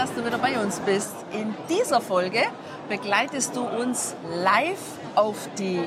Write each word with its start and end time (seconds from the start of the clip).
Dass 0.00 0.14
du 0.14 0.24
wieder 0.24 0.38
bei 0.38 0.58
uns 0.58 0.80
bist. 0.80 1.12
In 1.30 1.54
dieser 1.68 2.00
Folge 2.00 2.40
begleitest 2.88 3.54
du 3.54 3.60
uns 3.60 4.14
live 4.34 4.80
auf 5.14 5.36
die 5.58 5.86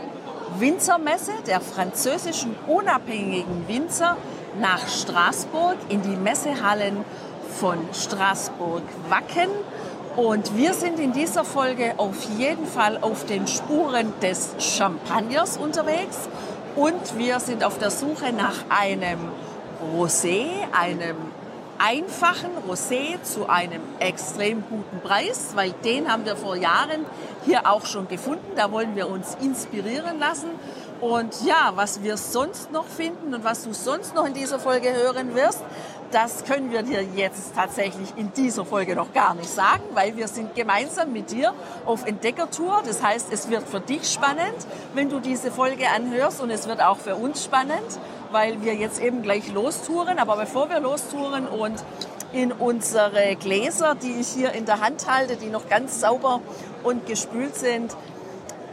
Winzermesse 0.60 1.32
der 1.48 1.60
französischen 1.60 2.56
unabhängigen 2.68 3.68
Winzer 3.68 4.18
nach 4.62 4.88
Straßburg 4.88 5.78
in 5.90 6.04
die 6.04 6.16
Messehallen 6.16 7.04
von 7.60 7.80
Straßburg-Wacken. 7.92 9.50
Und 10.16 10.56
wir 10.56 10.76
sind 10.76 11.00
in 11.00 11.12
dieser 11.12 11.44
Folge 11.44 11.96
auf 11.98 12.24
jeden 12.38 12.68
Fall 12.68 13.00
auf 13.02 13.26
den 13.26 13.48
Spuren 13.48 14.14
des 14.22 14.54
Champagners 14.60 15.58
unterwegs 15.58 16.30
und 16.76 17.18
wir 17.18 17.40
sind 17.40 17.64
auf 17.64 17.80
der 17.80 17.90
Suche 17.90 18.32
nach 18.32 18.66
einem 18.70 19.18
Rosé, 19.98 20.46
einem 20.72 21.16
einfachen 21.78 22.52
Rosé 22.68 23.22
zu 23.24 23.50
einem 23.50 23.82
extrem 24.00 24.64
guten 24.70 25.00
Preis, 25.02 25.52
weil 25.56 25.72
den 25.84 26.12
haben 26.12 26.26
wir 26.26 26.36
vor 26.36 26.56
Jahren 26.56 27.06
hier 27.46 27.68
auch 27.68 27.86
schon 27.86 28.08
gefunden. 28.08 28.52
Da 28.56 28.72
wollen 28.72 28.96
wir 28.96 29.10
uns 29.10 29.36
inspirieren 29.42 30.20
lassen. 30.20 30.50
Und 31.02 31.44
ja, 31.46 31.74
was 31.76 32.02
wir 32.02 32.16
sonst 32.16 32.72
noch 32.72 32.86
finden 32.86 33.34
und 33.34 33.44
was 33.44 33.64
du 33.64 33.74
sonst 33.74 34.16
noch 34.16 34.26
in 34.26 34.34
dieser 34.34 34.58
Folge 34.58 34.94
hören 34.94 35.36
wirst, 35.36 35.62
das 36.12 36.46
können 36.46 36.72
wir 36.72 36.84
dir 36.84 37.02
jetzt 37.04 37.56
tatsächlich 37.56 38.14
in 38.16 38.32
dieser 38.34 38.66
Folge 38.66 38.96
noch 38.96 39.14
gar 39.14 39.34
nicht 39.34 39.50
sagen, 39.50 39.84
weil 39.94 40.16
wir 40.16 40.28
sind 40.28 40.54
gemeinsam 40.54 41.12
mit 41.12 41.32
dir 41.32 41.54
auf 41.86 42.06
Entdeckertour. 42.06 42.84
Das 42.86 43.02
heißt, 43.02 43.34
es 43.34 43.50
wird 43.50 43.68
für 43.68 43.80
dich 43.80 44.10
spannend, 44.10 44.56
wenn 44.94 45.10
du 45.10 45.20
diese 45.20 45.52
Folge 45.52 45.90
anhörst 45.90 46.40
und 46.40 46.52
es 46.52 46.68
wird 46.68 46.82
auch 46.82 47.00
für 47.00 47.16
uns 47.16 47.44
spannend, 47.44 48.00
weil 48.34 48.62
wir 48.64 48.74
jetzt 48.74 49.00
eben 49.02 49.22
gleich 49.22 49.54
lostouren. 49.54 50.20
Aber 50.20 50.36
bevor 50.36 50.70
wir 50.70 50.80
lostouren 50.80 51.48
und 51.48 51.84
in 52.34 52.52
unsere 52.52 53.36
Gläser, 53.36 53.96
die 53.96 54.20
ich 54.20 54.28
hier 54.28 54.52
in 54.54 54.66
der 54.66 54.82
Hand 54.82 55.06
halte, 55.08 55.38
die 55.38 55.50
noch 55.50 55.70
ganz 55.70 56.02
sauber 56.02 56.42
und 56.84 57.06
gespült 57.06 57.56
sind, 57.56 57.96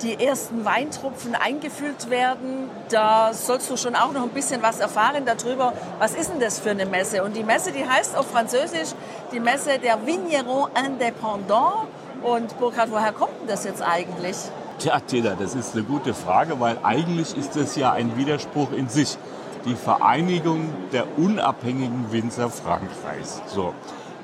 die 0.02 0.24
ersten 0.24 0.64
Weintropfen 0.64 1.34
eingefüllt 1.34 2.08
werden. 2.08 2.70
Da 2.88 3.34
sollst 3.34 3.70
du 3.70 3.76
schon 3.76 3.94
auch 3.94 4.12
noch 4.12 4.22
ein 4.22 4.30
bisschen 4.30 4.62
was 4.62 4.80
erfahren 4.80 5.24
darüber. 5.26 5.74
Was 5.98 6.14
ist 6.14 6.30
denn 6.30 6.40
das 6.40 6.58
für 6.58 6.70
eine 6.70 6.86
Messe? 6.86 7.22
Und 7.22 7.36
die 7.36 7.44
Messe, 7.44 7.70
die 7.72 7.86
heißt 7.86 8.16
auf 8.16 8.30
Französisch 8.30 8.90
die 9.32 9.40
Messe 9.40 9.78
der 9.78 10.06
Vigneron 10.06 10.70
Indépendants. 10.74 11.86
Und 12.22 12.58
Burkhard, 12.58 12.90
woher 12.90 13.12
kommt 13.12 13.32
denn 13.40 13.48
das 13.48 13.64
jetzt 13.64 13.82
eigentlich? 13.82 14.36
Tja, 14.78 15.00
Tina, 15.00 15.34
das 15.34 15.54
ist 15.54 15.74
eine 15.74 15.84
gute 15.84 16.14
Frage, 16.14 16.58
weil 16.60 16.78
eigentlich 16.82 17.36
ist 17.36 17.56
das 17.56 17.76
ja 17.76 17.92
ein 17.92 18.16
Widerspruch 18.16 18.72
in 18.72 18.88
sich. 18.88 19.18
Die 19.66 19.74
Vereinigung 19.74 20.70
der 20.92 21.18
unabhängigen 21.18 22.10
Winzer 22.10 22.48
Frankreichs. 22.48 23.42
So. 23.46 23.74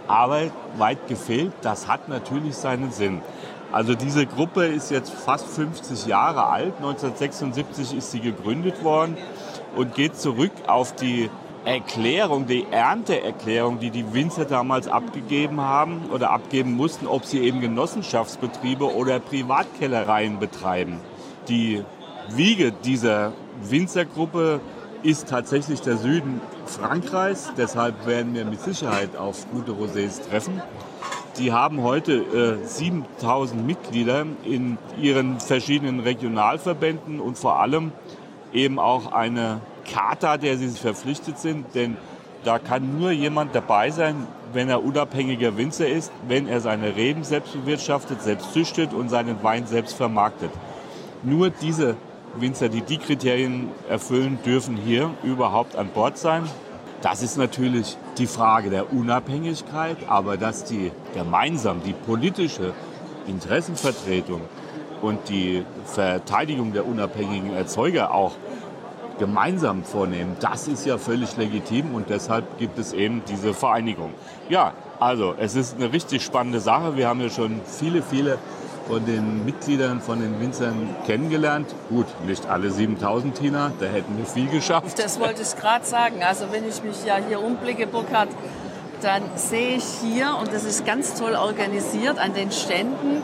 Aber 0.08 0.42
weit 0.78 1.08
gefehlt, 1.08 1.52
das 1.62 1.88
hat 1.88 2.08
natürlich 2.08 2.56
seinen 2.56 2.90
Sinn. 2.92 3.20
Also 3.72 3.94
diese 3.94 4.26
Gruppe 4.26 4.66
ist 4.66 4.90
jetzt 4.90 5.12
fast 5.12 5.46
50 5.46 6.06
Jahre 6.06 6.46
alt. 6.46 6.74
1976 6.76 7.98
ist 7.98 8.12
sie 8.12 8.20
gegründet 8.20 8.82
worden 8.84 9.16
und 9.74 9.94
geht 9.94 10.16
zurück 10.16 10.52
auf 10.66 10.94
die 10.94 11.28
Erklärung, 11.64 12.46
die 12.46 12.64
Ernteerklärung, 12.70 13.80
die 13.80 13.90
die 13.90 14.14
Winzer 14.14 14.44
damals 14.44 14.86
abgegeben 14.86 15.60
haben 15.60 16.10
oder 16.12 16.30
abgeben 16.30 16.74
mussten, 16.74 17.08
ob 17.08 17.24
sie 17.24 17.40
eben 17.40 17.60
Genossenschaftsbetriebe 17.60 18.94
oder 18.94 19.18
Privatkellereien 19.18 20.38
betreiben. 20.38 21.00
Die 21.48 21.82
Wiege 22.30 22.70
dieser 22.70 23.32
Winzergruppe 23.62 24.60
ist 25.02 25.28
tatsächlich 25.28 25.80
der 25.80 25.96
Süden 25.96 26.40
Frankreichs. 26.66 27.52
Deshalb 27.56 28.06
werden 28.06 28.34
wir 28.34 28.44
mit 28.44 28.60
Sicherheit 28.60 29.16
auf 29.16 29.46
gute 29.50 29.72
Rosés 29.72 30.20
treffen. 30.28 30.60
Die 31.38 31.52
haben 31.52 31.82
heute 31.82 32.58
äh, 32.62 32.66
7000 32.66 33.66
Mitglieder 33.66 34.24
in 34.44 34.78
ihren 35.00 35.38
verschiedenen 35.38 36.00
Regionalverbänden 36.00 37.20
und 37.20 37.36
vor 37.36 37.60
allem 37.60 37.92
eben 38.52 38.78
auch 38.78 39.12
eine 39.12 39.60
Charta, 39.84 40.38
der 40.38 40.56
sie 40.56 40.68
verpflichtet 40.68 41.38
sind. 41.38 41.74
Denn 41.74 41.96
da 42.44 42.58
kann 42.58 42.98
nur 42.98 43.10
jemand 43.10 43.54
dabei 43.54 43.90
sein, 43.90 44.26
wenn 44.52 44.68
er 44.68 44.82
unabhängiger 44.82 45.56
Winzer 45.56 45.88
ist, 45.88 46.10
wenn 46.26 46.46
er 46.48 46.60
seine 46.60 46.96
Reben 46.96 47.24
selbst 47.24 47.52
bewirtschaftet, 47.52 48.22
selbst 48.22 48.52
züchtet 48.52 48.94
und 48.94 49.10
seinen 49.10 49.42
Wein 49.42 49.66
selbst 49.66 49.96
vermarktet. 49.96 50.50
Nur 51.22 51.50
diese 51.50 51.96
Winzer, 52.40 52.68
die 52.68 52.82
die 52.82 52.98
Kriterien 52.98 53.68
erfüllen, 53.88 54.38
dürfen 54.44 54.76
hier 54.76 55.10
überhaupt 55.22 55.76
an 55.76 55.88
Bord 55.88 56.18
sein. 56.18 56.44
Das 57.02 57.22
ist 57.22 57.36
natürlich 57.36 57.96
die 58.18 58.26
Frage 58.26 58.70
der 58.70 58.92
Unabhängigkeit, 58.92 59.96
aber 60.08 60.36
dass 60.36 60.64
die 60.64 60.92
gemeinsam 61.14 61.82
die 61.84 61.92
politische 61.92 62.72
Interessenvertretung 63.26 64.40
und 65.02 65.28
die 65.28 65.64
Verteidigung 65.84 66.72
der 66.72 66.86
unabhängigen 66.86 67.54
Erzeuger 67.54 68.14
auch 68.14 68.32
gemeinsam 69.18 69.84
vornehmen, 69.84 70.36
das 70.40 70.68
ist 70.68 70.84
ja 70.86 70.98
völlig 70.98 71.36
legitim 71.36 71.94
und 71.94 72.10
deshalb 72.10 72.58
gibt 72.58 72.78
es 72.78 72.92
eben 72.92 73.22
diese 73.28 73.54
Vereinigung. 73.54 74.12
Ja, 74.48 74.72
also 75.00 75.34
es 75.38 75.54
ist 75.54 75.76
eine 75.76 75.92
richtig 75.92 76.24
spannende 76.24 76.60
Sache. 76.60 76.96
Wir 76.96 77.08
haben 77.08 77.20
ja 77.20 77.30
schon 77.30 77.60
viele, 77.64 78.02
viele 78.02 78.38
von 78.86 79.04
den 79.04 79.44
Mitgliedern, 79.44 80.00
von 80.00 80.20
den 80.20 80.40
Winzern 80.40 80.94
kennengelernt. 81.06 81.74
Gut, 81.88 82.06
nicht 82.26 82.46
alle 82.46 82.70
7000, 82.70 83.36
Tina, 83.36 83.72
da 83.80 83.86
hätten 83.86 84.16
wir 84.16 84.26
viel 84.26 84.48
geschafft. 84.48 84.98
Das 84.98 85.18
wollte 85.18 85.42
ich 85.42 85.56
gerade 85.56 85.84
sagen. 85.84 86.22
Also 86.22 86.46
wenn 86.52 86.66
ich 86.68 86.82
mich 86.82 87.04
ja 87.04 87.16
hier 87.16 87.42
umblicke, 87.42 87.86
Burkhard, 87.86 88.28
dann 89.02 89.22
sehe 89.34 89.76
ich 89.76 89.84
hier, 90.02 90.36
und 90.40 90.52
das 90.52 90.64
ist 90.64 90.86
ganz 90.86 91.14
toll 91.14 91.34
organisiert, 91.34 92.18
an 92.18 92.34
den 92.34 92.50
Ständen 92.50 93.22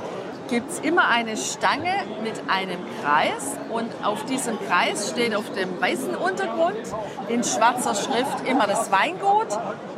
gibt 0.49 0.71
es 0.71 0.81
immer 0.81 1.09
eine 1.09 1.39
Stange 1.39 1.95
mit 2.23 2.35
einem 2.49 2.79
Kreis 3.01 3.57
und 3.73 3.89
auf 4.05 4.27
diesem 4.27 4.59
Kreis 4.69 5.09
steht 5.09 5.35
auf 5.35 5.51
dem 5.53 5.81
weißen 5.81 6.15
Untergrund 6.15 6.77
in 7.29 7.43
schwarzer 7.43 7.95
Schrift 7.95 8.47
immer 8.47 8.67
das 8.67 8.93
Weingut 8.93 9.47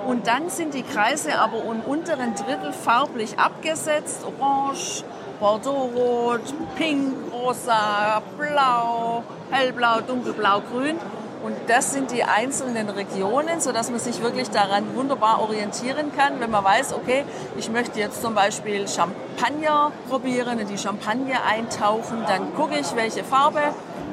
und 0.06 0.28
dann 0.28 0.50
sind 0.50 0.74
die 0.74 0.84
Kreise 0.84 1.40
aber 1.40 1.64
im 1.64 1.80
unteren 1.80 2.34
Drittel 2.36 2.72
farblich 2.72 3.36
abgesetzt, 3.36 4.24
orange, 4.24 5.02
Bordeaux-Rot, 5.40 6.42
Pink, 6.76 7.32
Rosa, 7.32 8.22
Blau, 8.38 9.22
Hellblau, 9.50 10.00
Dunkelblau, 10.00 10.60
Grün. 10.60 10.96
Und 11.44 11.54
das 11.66 11.92
sind 11.92 12.10
die 12.10 12.24
einzelnen 12.24 12.88
Regionen, 12.88 13.60
sodass 13.60 13.90
man 13.90 14.00
sich 14.00 14.22
wirklich 14.22 14.48
daran 14.48 14.96
wunderbar 14.96 15.42
orientieren 15.42 16.10
kann. 16.16 16.40
Wenn 16.40 16.50
man 16.50 16.64
weiß, 16.64 16.94
okay, 16.94 17.24
ich 17.58 17.70
möchte 17.70 18.00
jetzt 18.00 18.22
zum 18.22 18.34
Beispiel 18.34 18.88
Champagner 18.88 19.92
probieren, 20.08 20.58
in 20.58 20.68
die 20.68 20.78
Champagne 20.78 21.36
eintauchen, 21.46 22.24
dann 22.26 22.54
gucke 22.54 22.78
ich, 22.78 22.96
welche 22.96 23.24
Farbe 23.24 23.60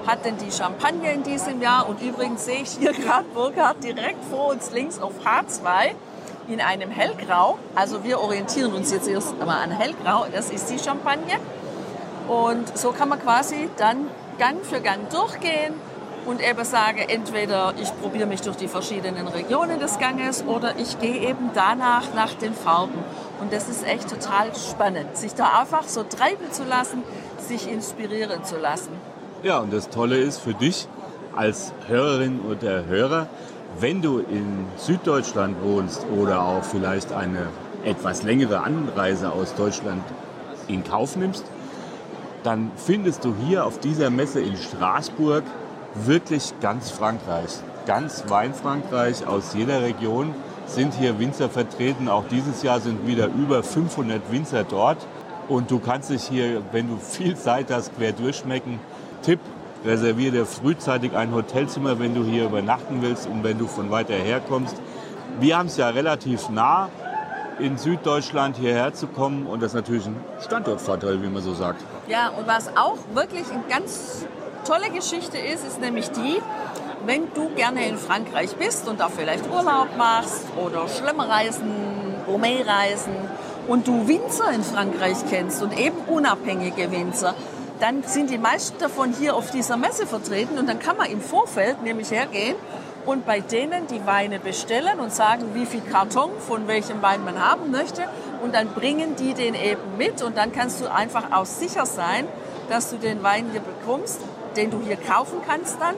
hat 0.06 0.26
denn 0.26 0.36
die 0.40 0.52
Champagne 0.52 1.14
in 1.14 1.24
diesem 1.24 1.62
Jahr. 1.62 1.88
Und 1.88 2.02
übrigens 2.02 2.44
sehe 2.44 2.64
ich 2.64 2.72
hier 2.72 2.92
gerade 2.92 3.26
Burkhard 3.34 3.81
direkt 3.81 4.26
vor 4.26 4.48
uns 4.48 4.70
links 4.72 5.00
auf 5.00 5.14
H2 5.24 5.92
in 6.47 6.62
einem 6.62 6.90
Hellgrau. 6.90 7.57
Also 7.75 8.03
wir 8.03 8.19
orientieren 8.19 8.74
uns 8.74 8.91
jetzt 8.91 9.07
erst 9.07 9.34
einmal 9.40 9.63
an 9.63 9.72
Hellgrau. 9.72 10.25
Das 10.34 10.50
ist 10.50 10.69
die 10.69 10.79
Champagne. 10.79 11.38
Und 12.28 12.77
so 12.77 12.92
kann 12.92 13.10
man 13.10 13.19
quasi 13.21 13.69
dann 13.77 14.07
Gang 14.38 14.63
für 14.63 14.80
Gang 14.81 15.10
durchgehen 15.10 15.74
und 16.25 16.42
eben 16.42 16.63
sage, 16.63 17.10
entweder 17.10 17.74
ich 17.81 17.92
probiere 18.00 18.27
mich 18.27 18.42
durch 18.42 18.56
die 18.57 18.68
verschiedenen 18.68 19.27
Regionen 19.27 19.80
des 19.80 19.98
Ganges 19.98 20.44
oder 20.45 20.77
ich 20.77 21.00
gehe 21.00 21.30
eben 21.30 21.50
danach 21.54 22.13
nach 22.16 22.33
den 22.36 22.54
Farben. 22.54 23.00
Und 23.39 23.51
das 23.51 23.69
ist 23.69 23.86
echt 23.86 24.10
total 24.10 24.56
spannend, 24.56 25.18
sich 25.18 25.33
da 25.33 25.60
einfach 25.60 25.83
so 25.83 26.04
treiben 26.04 26.51
zu 26.51 26.63
lassen, 26.63 27.04
sich 27.39 27.69
inspirieren 27.71 28.44
zu 28.44 28.57
lassen. 28.57 28.92
Ja, 29.44 29.60
und 29.60 29.74
das 29.74 29.89
Tolle 29.89 30.18
ist 30.18 30.39
für 30.39 30.54
dich 30.54 30.88
als 31.36 31.74
Hörerin 31.88 32.42
oder 32.42 32.86
Hörer, 32.86 33.27
wenn 33.79 34.01
du 34.01 34.19
in 34.19 34.65
Süddeutschland 34.77 35.56
wohnst 35.63 36.06
oder 36.18 36.41
auch 36.44 36.63
vielleicht 36.63 37.13
eine 37.13 37.47
etwas 37.83 38.23
längere 38.23 38.62
Anreise 38.62 39.31
aus 39.31 39.56
Deutschland 39.56 40.03
in 40.68 40.83
Kauf 40.83 41.15
nimmst, 41.15 41.45
dann 42.44 42.71
findest 42.75 43.23
du 43.23 43.35
hier 43.47 43.65
auf 43.65 43.79
dieser 43.79 44.09
Messe 44.09 44.41
in 44.41 44.57
Straßburg 44.57 45.44
wirklich 45.95 46.53
ganz 46.62 46.89
Frankreich. 46.89 47.59
Ganz 47.85 48.25
Weinfrankreich 48.27 49.25
aus 49.25 49.53
jeder 49.53 49.81
Region 49.81 50.33
sind 50.68 50.94
hier 50.94 51.19
Winzer 51.19 51.50
vertreten. 51.50 52.07
Auch 52.07 52.25
dieses 52.29 52.63
Jahr 52.63 52.79
sind 52.79 53.06
wieder 53.07 53.27
über 53.27 53.63
500 53.63 54.31
Winzer 54.31 54.63
dort. 54.63 54.97
Und 55.50 55.69
du 55.69 55.79
kannst 55.79 56.09
dich 56.09 56.23
hier, 56.23 56.62
wenn 56.71 56.88
du 56.88 56.97
viel 56.97 57.35
Zeit 57.35 57.71
hast, 57.71 57.95
quer 57.97 58.13
durchschmecken. 58.13 58.79
Tipp, 59.21 59.39
reserviere 59.86 60.31
dir 60.31 60.45
frühzeitig 60.45 61.16
ein 61.16 61.33
Hotelzimmer, 61.33 62.00
wenn 62.00 62.13
du 62.13 62.24
hier 62.24 62.45
übernachten 62.45 63.01
willst 63.01 63.28
und 63.28 63.44
wenn 63.44 63.57
du 63.57 63.68
von 63.68 63.92
weiter 63.92 64.13
her 64.13 64.42
kommst. 64.48 64.75
Wir 65.39 65.57
haben 65.57 65.68
es 65.68 65.78
ja 65.78 65.89
relativ 65.89 66.50
nah 66.50 66.89
in 67.60 67.78
Süddeutschland 67.78 68.57
hierher 68.57 68.94
zu 68.94 69.07
kommen 69.07 69.45
und 69.45 69.62
das 69.62 69.72
ist 69.72 69.75
natürlich 69.75 70.06
ein 70.06 70.18
Standortvorteil, 70.44 71.22
wie 71.22 71.28
man 71.28 71.42
so 71.42 71.54
sagt. 71.54 71.81
Ja, 72.07 72.30
und 72.30 72.48
was 72.48 72.69
auch 72.75 72.98
wirklich 73.13 73.50
eine 73.51 73.63
ganz 73.69 74.25
tolle 74.66 74.89
Geschichte 74.89 75.38
ist, 75.38 75.66
ist 75.66 75.80
nämlich 75.80 76.10
die, 76.12 76.42
wenn 77.06 77.33
du 77.33 77.50
gerne 77.56 77.88
in 77.88 77.98
Frankreich 77.98 78.56
bist 78.56 78.88
und 78.88 79.00
da 79.00 79.10
vielleicht 79.10 79.50
Urlaub 79.50 79.89
machst 79.98 80.45
oder 80.63 80.88
Schlemmerreisen, 80.88 81.72
Gourmetreisen 82.25 83.13
und 83.68 83.88
du 83.88 84.07
Winzer 84.07 84.51
in 84.54 84.63
Frankreich 84.63 85.18
kennst 85.30 85.62
und 85.63 85.78
eben 85.78 85.98
unabhängige 86.07 86.92
Winzer, 86.92 87.36
dann 87.81 88.04
sind 88.04 88.30
die 88.30 88.38
meisten 88.38 88.78
davon 88.78 89.12
hier 89.12 89.36
auf 89.36 89.50
dieser 89.50 89.75
Messe 89.75 90.06
vertreten 90.06 90.60
und 90.60 90.69
dann 90.69 90.78
kann 90.78 90.98
man 90.98 91.07
im 91.10 91.19
Vorfeld 91.19 91.81
nämlich 91.81 92.12
hergehen 92.12 92.56
und 93.07 93.25
bei 93.25 93.39
denen 93.39 93.88
die 93.88 94.06
Weine 94.06 94.39
bestellen 94.39 95.00
und 95.00 95.12
sagen, 95.12 95.56
wie 95.56 95.66
viel 95.66 95.81
Karton 95.81 96.30
von 96.48 96.68
welchem 96.68 97.01
Wein 97.01 97.25
man 97.25 97.44
haben 97.44 97.72
möchte. 97.72 98.04
Und 98.44 98.54
dann 98.54 98.68
bringen 98.69 99.16
die 99.16 99.33
den 99.33 99.56
eben 99.56 99.98
mit 99.98 100.22
und 100.22 100.38
dann 100.38 100.51
kannst 100.51 100.80
du 100.80 100.92
einfach 100.92 101.31
auch 101.31 101.45
sicher 101.45 101.88
sein, 101.88 102.28
dass 102.69 102.92
du 102.92 102.98
den 102.98 103.24
Wein 103.24 103.48
hier 103.51 103.62
bekommst, 103.62 104.19
den 104.56 104.69
du 104.69 104.80
hier 104.81 104.98
kaufen 104.98 105.39
kannst 105.48 105.78
dann, 105.80 105.95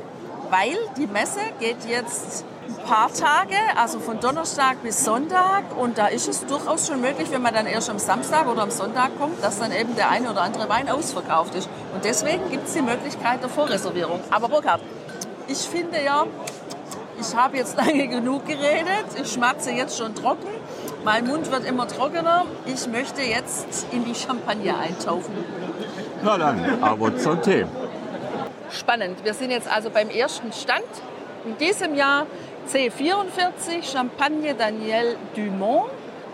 weil 0.50 0.78
die 0.98 1.08
Messe 1.08 1.42
geht 1.60 1.86
jetzt 1.86 2.46
ein 2.68 2.76
paar 2.86 3.12
Tage, 3.14 3.56
also 3.76 4.00
von 4.00 4.20
Donnerstag 4.20 4.82
bis 4.84 5.04
Sonntag 5.04 5.76
und 5.78 5.98
da 5.98 6.08
ist 6.08 6.28
es 6.28 6.46
durchaus 6.46 6.88
schon 6.88 7.02
möglich, 7.02 7.30
wenn 7.32 7.42
man 7.42 7.54
dann 7.54 7.66
erst 7.66 7.90
am 7.90 8.00
Samstag 8.00 8.48
oder 8.48 8.64
am 8.64 8.72
Sonntag 8.72 9.18
kommt, 9.20 9.44
dass 9.44 9.60
dann 9.60 9.72
eben 9.72 9.96
der 9.96 10.10
eine 10.10 10.30
oder 10.30 10.42
andere 10.42 10.70
Wein 10.70 10.90
ausverkauft 10.90 11.56
ist. 11.56 11.70
Und 11.94 12.06
deswegen 12.06 12.50
gibt 12.50 12.68
es 12.68 12.74
die 12.74 12.82
Möglichkeit 12.82 13.42
der 13.42 13.50
Vorreservierung. 13.50 14.20
Aber 14.30 14.50
Burkhard, 14.50 14.82
ich 15.48 15.60
finde 15.60 16.04
ja, 16.04 16.26
ich 17.20 17.36
habe 17.36 17.58
jetzt 17.58 17.78
lange 17.84 18.08
genug 18.08 18.46
geredet, 18.46 19.06
ich 19.22 19.32
schmatze 19.32 19.72
jetzt 19.72 19.98
schon 19.98 20.16
trocken, 20.16 20.48
mein 21.04 21.28
Mund 21.28 21.52
wird 21.52 21.66
immer 21.66 21.86
trockener. 21.86 22.46
Ich 22.66 22.88
möchte 22.88 23.22
jetzt 23.22 23.88
in 23.92 24.06
die 24.06 24.16
Champagne 24.16 24.78
eintauchen. 24.78 25.34
Na 26.24 26.38
dann, 26.38 26.82
aber 26.82 27.18
zum 27.18 27.42
Tee. 27.42 27.66
Spannend. 28.72 29.18
Wir 29.24 29.34
sind 29.34 29.52
jetzt 29.52 29.68
also 29.68 29.90
beim 29.90 30.10
ersten 30.10 30.54
Stand. 30.54 30.86
In 31.46 31.58
diesem 31.58 31.96
Jahr 31.96 32.26
C44 32.68 33.84
Champagne 33.84 34.56
Daniel 34.56 35.18
Dumont. 35.36 35.90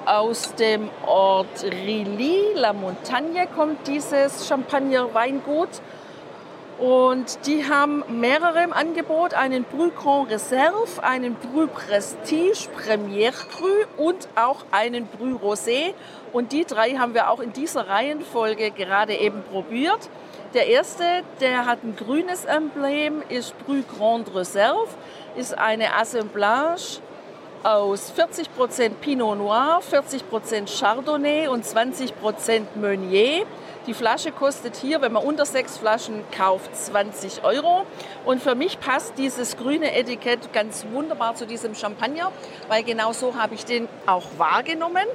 Aus 0.05 0.55
dem 0.55 0.89
Ort 1.05 1.63
Rilly, 1.63 2.53
La 2.55 2.73
Montagne, 2.73 3.47
kommt 3.47 3.87
dieses 3.87 4.47
Champagner-Weingut. 4.47 5.69
Und 6.79 7.45
die 7.45 7.69
haben 7.69 8.03
mehrere 8.07 8.63
im 8.63 8.71
Angebot, 8.71 9.33
einen 9.33 9.65
Brü 9.65 9.91
Grand 9.91 10.31
Reserve, 10.31 11.03
einen 11.03 11.35
Brü 11.35 11.67
Prestige 11.67 12.69
Première 12.77 13.33
Cru 13.33 13.67
und 13.97 14.29
auch 14.35 14.65
einen 14.71 15.07
Brü 15.07 15.35
Rosé. 15.35 15.93
Und 16.31 16.53
die 16.53 16.63
drei 16.63 16.91
haben 16.91 17.13
wir 17.13 17.29
auch 17.29 17.41
in 17.41 17.51
dieser 17.51 17.89
Reihenfolge 17.89 18.71
gerade 18.71 19.13
eben 19.13 19.43
probiert. 19.51 20.09
Der 20.55 20.65
erste, 20.65 21.03
der 21.41 21.67
hat 21.67 21.83
ein 21.83 21.95
grünes 21.95 22.45
Emblem, 22.45 23.21
ist 23.29 23.53
Brü 23.59 23.83
Grand 23.83 24.33
Reserve, 24.33 24.87
ist 25.35 25.55
eine 25.55 25.95
Assemblage 25.95 27.01
aus 27.61 28.11
40% 28.17 28.95
Pinot 28.99 29.37
Noir, 29.37 29.79
40% 29.91 30.79
Chardonnay 30.79 31.49
und 31.49 31.63
20% 31.63 32.11
Meunier. 32.73 33.45
Die 33.85 33.93
Flasche 33.93 34.31
kostet 34.31 34.75
hier, 34.75 35.01
wenn 35.01 35.11
man 35.11 35.23
unter 35.23 35.45
sechs 35.45 35.77
Flaschen 35.77 36.23
kauft, 36.35 36.75
20 36.75 37.43
Euro. 37.43 37.85
Und 38.25 38.41
für 38.41 38.55
mich 38.55 38.79
passt 38.79 39.19
dieses 39.19 39.55
grüne 39.55 39.93
Etikett 39.95 40.51
ganz 40.51 40.83
wunderbar 40.91 41.35
zu 41.35 41.45
diesem 41.45 41.75
Champagner, 41.75 42.31
weil 42.69 42.81
genau 42.81 43.13
so 43.13 43.35
habe 43.35 43.53
ich 43.53 43.65
den 43.65 43.87
auch 44.07 44.25
wahrgenommen. 44.37 45.05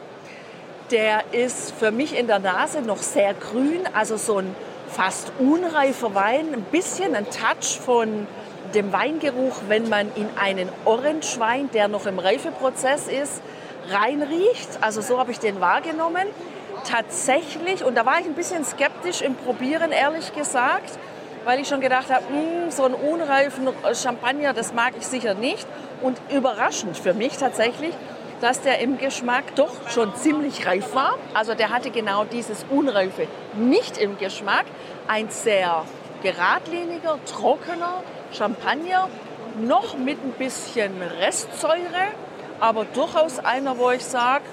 Der 0.93 1.25
ist 1.33 1.73
für 1.73 1.91
mich 1.91 2.17
in 2.17 2.29
der 2.29 2.39
Nase 2.39 2.83
noch 2.83 2.99
sehr 2.99 3.35
grün, 3.35 3.81
also 3.95 4.17
so 4.17 4.39
ein 4.39 4.55
fast 4.95 5.33
unreifer 5.39 6.15
Wein, 6.15 6.55
ein 6.55 6.63
bisschen 6.71 7.15
ein 7.17 7.27
Touch 7.27 7.79
von 7.85 8.27
dem 8.75 8.93
Weingeruch, 8.93 9.57
wenn 9.69 9.89
man 9.89 10.11
in 10.15 10.29
einen 10.41 10.69
Orangewein, 10.85 11.71
der 11.73 11.89
noch 11.89 12.07
im 12.07 12.19
Reifeprozess 12.19 13.09
ist, 13.09 13.43
reinriecht. 13.91 14.79
Also 14.81 15.01
so 15.01 15.19
habe 15.19 15.33
ich 15.33 15.39
den 15.39 15.61
wahrgenommen 15.61 16.27
tatsächlich, 16.85 17.85
und 17.85 17.97
da 17.97 18.07
war 18.07 18.21
ich 18.21 18.27
ein 18.27 18.35
bisschen 18.35 18.65
skeptisch 18.65 19.23
im 19.23 19.35
Probieren, 19.35 19.91
ehrlich 19.91 20.33
gesagt, 20.35 20.99
weil 21.45 21.61
ich 21.61 21.69
schon 21.69 21.81
gedacht 21.81 22.11
habe, 22.11 22.25
hm, 22.29 22.71
so 22.71 22.85
einen 22.85 22.95
unreifen 22.95 23.69
Champagner, 23.95 24.53
das 24.53 24.73
mag 24.73 24.95
ich 24.99 25.07
sicher 25.07 25.35
nicht. 25.35 25.67
Und 26.03 26.19
überraschend 26.31 26.97
für 26.97 27.15
mich 27.15 27.37
tatsächlich, 27.37 27.93
dass 28.45 28.61
der 28.61 28.81
im 28.81 28.99
Geschmack 28.99 29.57
doch 29.57 29.89
schon 29.89 30.15
ziemlich 30.17 30.67
reif 30.67 30.95
war. 30.95 31.17
Also 31.33 31.55
der 31.55 31.71
hatte 31.71 31.91
genau 31.91 32.27
dieses 32.27 32.67
Unreife 32.69 33.27
nicht 33.55 33.97
im 33.97 34.19
Geschmack. 34.19 34.67
Ein 35.09 35.31
sehr 35.31 35.87
geradliniger, 36.23 37.19
trockener 37.25 38.03
Champagner, 38.35 39.09
noch 39.59 39.97
mit 39.97 40.23
ein 40.23 40.33
bisschen 40.33 40.93
Restsäure, 41.21 42.09
aber 42.61 42.85
durchaus 42.85 43.39
einer, 43.39 43.79
wo 43.79 43.91
ich 43.93 44.05
sage, 44.05 44.45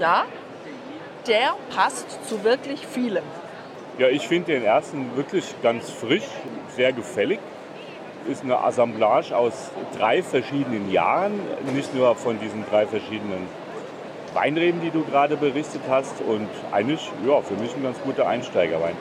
ja, 0.00 0.24
der 1.28 1.54
passt 1.72 2.28
zu 2.28 2.42
wirklich 2.42 2.84
vielem. 2.84 3.24
Ja, 3.98 4.08
ich 4.08 4.26
finde 4.26 4.54
den 4.54 4.64
ersten 4.64 5.14
wirklich 5.14 5.44
ganz 5.62 5.88
frisch, 5.88 6.26
sehr 6.74 6.92
gefällig. 6.92 7.38
Ist 8.30 8.42
eine 8.42 8.58
Assemblage 8.58 9.36
aus 9.36 9.70
drei 9.96 10.22
verschiedenen 10.22 10.90
Jahren, 10.90 11.40
nicht 11.74 11.94
nur 11.94 12.16
von 12.16 12.40
diesen 12.40 12.64
drei 12.68 12.86
verschiedenen 12.86 13.46
Weinreben, 14.34 14.80
die 14.80 14.90
du 14.90 15.04
gerade 15.04 15.36
berichtet 15.36 15.82
hast. 15.88 16.20
Und 16.20 16.48
eigentlich, 16.72 17.10
ja, 17.26 17.40
für 17.40 17.54
mich 17.54 17.74
ein 17.76 17.82
ganz 17.82 17.98
guter 18.04 18.26
Einsteigerwein. 18.26 18.96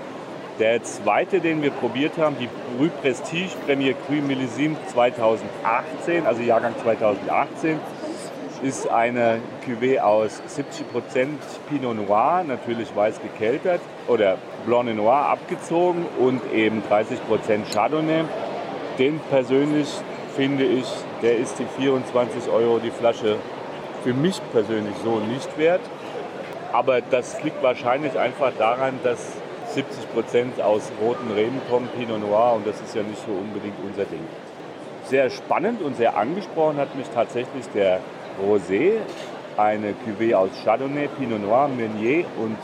Der 0.59 0.81
zweite, 0.83 1.41
den 1.41 1.61
wir 1.61 1.71
probiert 1.71 2.17
haben, 2.17 2.37
die 2.39 2.47
Brü 2.77 2.89
Prestige 3.01 3.49
Premier 3.65 3.93
Cru 3.93 4.13
Millésime 4.21 4.75
2018, 4.87 6.25
also 6.25 6.41
Jahrgang 6.41 6.73
2018, 6.81 7.79
ist 8.63 8.89
eine 8.89 9.39
Cuvée 9.65 9.99
aus 9.99 10.41
70% 10.47 11.27
Pinot 11.69 11.97
Noir, 11.97 12.43
natürlich 12.47 12.95
weiß 12.95 13.19
gekeltert, 13.21 13.81
oder 14.07 14.37
Blanc 14.65 14.95
Noir 14.95 15.27
abgezogen 15.29 16.05
und 16.19 16.41
eben 16.53 16.81
30% 16.89 17.73
Chardonnay. 17.73 18.23
Den 18.97 19.19
persönlich 19.29 19.89
finde 20.35 20.63
ich, 20.63 20.85
der 21.21 21.37
ist 21.37 21.59
die 21.59 21.65
24 21.77 22.49
Euro 22.49 22.79
die 22.79 22.91
Flasche 22.91 23.37
für 24.03 24.13
mich 24.13 24.39
persönlich 24.51 24.95
so 25.03 25.19
nicht 25.19 25.57
wert. 25.57 25.81
Aber 26.71 27.01
das 27.01 27.41
liegt 27.43 27.61
wahrscheinlich 27.63 28.17
einfach 28.17 28.51
daran, 28.57 28.99
dass 29.03 29.19
70% 29.75 30.61
aus 30.61 30.91
roten 31.01 31.31
Reben 31.31 31.59
kommen, 31.69 31.89
Pinot 31.97 32.21
Noir, 32.21 32.53
und 32.55 32.67
das 32.67 32.79
ist 32.81 32.95
ja 32.95 33.03
nicht 33.03 33.19
so 33.25 33.31
unbedingt 33.31 33.75
unser 33.83 34.05
Ding. 34.05 34.25
Sehr 35.05 35.29
spannend 35.29 35.81
und 35.81 35.97
sehr 35.97 36.17
angesprochen 36.17 36.77
hat 36.77 36.95
mich 36.95 37.07
tatsächlich 37.13 37.65
der 37.73 37.99
Rosé, 38.41 38.93
eine 39.57 39.93
Cuvée 39.93 40.35
aus 40.35 40.49
Chardonnay, 40.63 41.07
Pinot 41.17 41.41
Noir, 41.41 41.67
Meunier 41.67 42.25
und 42.37 42.57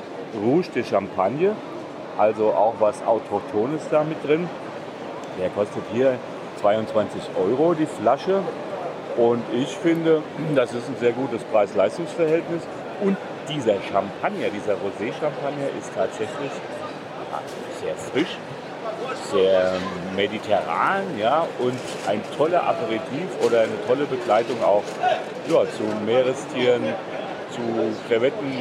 Rouge 0.43 0.69
de 0.75 0.83
Champagne. 0.83 1.55
Also 2.17 2.47
auch 2.47 2.75
was 2.79 3.01
Autochtones 3.05 3.87
da 3.89 4.03
mit 4.03 4.23
drin. 4.27 4.49
Der 5.39 5.49
kostet 5.49 5.83
hier 5.93 6.17
22 6.61 7.21
Euro 7.35 7.73
die 7.73 7.85
Flasche. 7.85 8.41
Und 9.17 9.43
ich 9.53 9.69
finde, 9.69 10.21
das 10.55 10.73
ist 10.73 10.87
ein 10.87 10.95
sehr 10.99 11.11
gutes 11.11 11.43
Preis-Leistungs-Verhältnis. 11.43 12.63
Und 13.01 13.17
dieser 13.49 13.75
Champagner, 13.81 14.49
dieser 14.53 14.73
Rosé-Champagner 14.73 15.67
ist 15.77 15.91
tatsächlich 15.93 16.51
sehr 17.81 17.95
frisch, 17.95 18.37
sehr 19.31 19.73
mediterran 20.15 21.03
ja, 21.19 21.47
und 21.59 21.79
ein 22.07 22.21
toller 22.37 22.63
Aperitif 22.63 23.27
oder 23.45 23.61
eine 23.61 23.85
tolle 23.87 24.05
Begleitung 24.05 24.63
auch 24.63 24.83
ja, 25.49 25.63
zu 25.71 25.83
Meerestieren, 26.05 26.83
zu 27.51 27.61
Krevetten, 28.07 28.51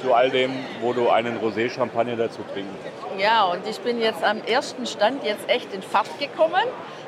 zu 0.00 0.14
all 0.14 0.30
dem, 0.30 0.52
wo 0.80 0.92
du 0.92 1.08
einen 1.08 1.38
Rosé-Champagner 1.38 2.16
dazu 2.16 2.40
trinken 2.52 2.74
kannst. 2.82 3.20
Ja, 3.22 3.44
und 3.44 3.66
ich 3.66 3.80
bin 3.80 4.00
jetzt 4.00 4.22
am 4.22 4.42
ersten 4.42 4.86
Stand 4.86 5.24
jetzt 5.24 5.48
echt 5.48 5.72
in 5.72 5.82
Fahrt 5.82 6.18
gekommen. 6.18 6.62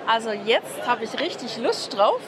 Also 0.07 0.31
jetzt 0.31 0.87
habe 0.87 1.05
ich 1.05 1.21
richtig 1.21 1.59
Lust 1.59 1.97
drauf, 1.97 2.21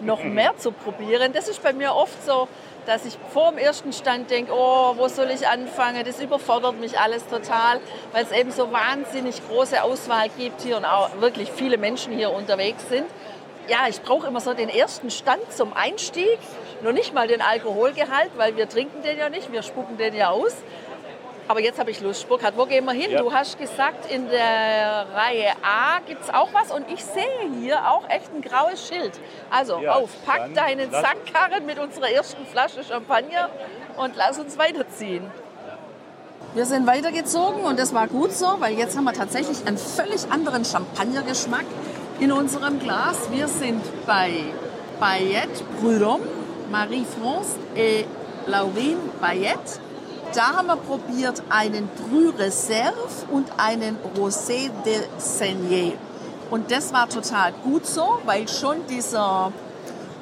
noch 0.00 0.22
mehr 0.24 0.56
zu 0.56 0.72
probieren. 0.72 1.32
Das 1.32 1.48
ist 1.48 1.62
bei 1.62 1.72
mir 1.72 1.94
oft 1.94 2.24
so, 2.24 2.48
dass 2.86 3.04
ich 3.04 3.16
vor 3.32 3.50
dem 3.50 3.58
ersten 3.58 3.92
Stand 3.92 4.30
denke, 4.30 4.52
oh, 4.54 4.94
wo 4.96 5.08
soll 5.08 5.30
ich 5.30 5.46
anfangen? 5.46 6.02
Das 6.04 6.20
überfordert 6.20 6.80
mich 6.80 6.98
alles 6.98 7.26
total, 7.28 7.80
weil 8.12 8.24
es 8.24 8.32
eben 8.32 8.50
so 8.50 8.72
wahnsinnig 8.72 9.40
große 9.48 9.82
Auswahl 9.82 10.28
gibt 10.36 10.62
hier 10.62 10.76
und 10.76 10.84
auch 10.84 11.20
wirklich 11.20 11.50
viele 11.50 11.78
Menschen 11.78 12.12
hier 12.12 12.32
unterwegs 12.32 12.88
sind. 12.88 13.06
Ja, 13.68 13.86
ich 13.88 14.02
brauche 14.02 14.26
immer 14.26 14.40
so 14.40 14.54
den 14.54 14.68
ersten 14.68 15.10
Stand 15.10 15.52
zum 15.52 15.72
Einstieg, 15.72 16.38
nur 16.82 16.92
nicht 16.92 17.14
mal 17.14 17.28
den 17.28 17.42
Alkoholgehalt, 17.42 18.30
weil 18.36 18.56
wir 18.56 18.68
trinken 18.68 19.02
den 19.02 19.18
ja 19.18 19.28
nicht, 19.28 19.52
wir 19.52 19.62
spucken 19.62 19.96
den 19.96 20.14
ja 20.14 20.30
aus. 20.30 20.54
Aber 21.48 21.60
jetzt 21.60 21.80
habe 21.80 21.90
ich 21.90 22.00
Lust. 22.00 22.28
Burkhard, 22.28 22.56
wo 22.56 22.64
gehen 22.64 22.84
wir 22.84 22.92
hin? 22.92 23.10
Ja. 23.10 23.18
Du 23.22 23.32
hast 23.32 23.58
gesagt, 23.58 24.08
in 24.08 24.28
der 24.30 25.06
Reihe 25.12 25.50
A 25.64 25.98
gibt 26.06 26.22
es 26.22 26.32
auch 26.32 26.48
was. 26.52 26.70
Und 26.70 26.88
ich 26.88 27.04
sehe 27.04 27.24
hier 27.60 27.90
auch 27.90 28.08
echt 28.08 28.32
ein 28.32 28.40
graues 28.40 28.86
Schild. 28.86 29.18
Also 29.50 29.80
Ja, 29.80 29.94
auf, 29.94 30.10
pack 30.24 30.54
deinen 30.54 30.92
Sackkarren 30.92 31.66
mit 31.66 31.80
unserer 31.80 32.08
ersten 32.08 32.46
Flasche 32.46 32.84
Champagner 32.84 33.50
und 33.96 34.14
lass 34.14 34.38
uns 34.38 34.58
weiterziehen. 34.58 35.28
Wir 36.54 36.66
sind 36.66 36.86
weitergezogen 36.86 37.64
und 37.64 37.80
das 37.80 37.92
war 37.94 38.06
gut 38.06 38.32
so, 38.32 38.56
weil 38.60 38.78
jetzt 38.78 38.96
haben 38.96 39.04
wir 39.04 39.12
tatsächlich 39.12 39.66
einen 39.66 39.78
völlig 39.78 40.30
anderen 40.30 40.64
Champagnergeschmack 40.64 41.64
in 42.20 42.30
unserem 42.30 42.78
Glas. 42.78 43.28
Wir 43.32 43.48
sind 43.48 43.82
bei 44.06 44.30
Bayette 45.00 45.64
Prudhomme, 45.80 46.24
Marie-France 46.70 47.56
et 47.74 48.06
Laurine 48.46 49.10
Bayette. 49.20 49.80
Da 50.34 50.54
haben 50.56 50.68
wir 50.68 50.76
probiert 50.76 51.42
einen 51.50 51.88
Cru 51.96 52.30
Reserve 52.38 53.26
und 53.30 53.48
einen 53.56 53.98
Rosé 54.16 54.70
de 54.84 55.02
Seigneur. 55.18 55.94
Und 56.50 56.70
das 56.70 56.92
war 56.92 57.08
total 57.08 57.52
gut 57.64 57.86
so, 57.86 58.18
weil 58.24 58.48
schon 58.48 58.86
dieser 58.88 59.52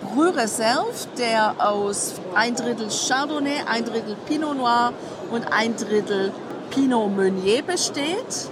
Brü 0.03 0.29
Reserve, 0.31 0.95
der 1.19 1.55
aus 1.59 2.15
ein 2.35 2.55
Drittel 2.55 2.89
Chardonnay, 2.89 3.65
ein 3.67 3.85
Drittel 3.85 4.17
Pinot 4.27 4.57
Noir 4.57 4.93
und 5.31 5.53
ein 5.53 5.77
Drittel 5.77 6.33
Pinot 6.71 7.15
Meunier 7.15 7.63
besteht. 7.63 8.51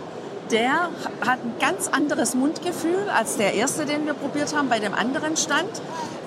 Der 0.51 0.91
hat 1.27 1.41
ein 1.43 1.55
ganz 1.59 1.89
anderes 1.89 2.35
Mundgefühl 2.35 3.09
als 3.13 3.37
der 3.37 3.55
erste, 3.55 3.85
den 3.85 4.07
wir 4.07 4.15
probiert 4.15 4.55
haben 4.55 4.69
bei 4.69 4.79
dem 4.79 4.95
anderen 4.95 5.37
Stand. 5.37 5.71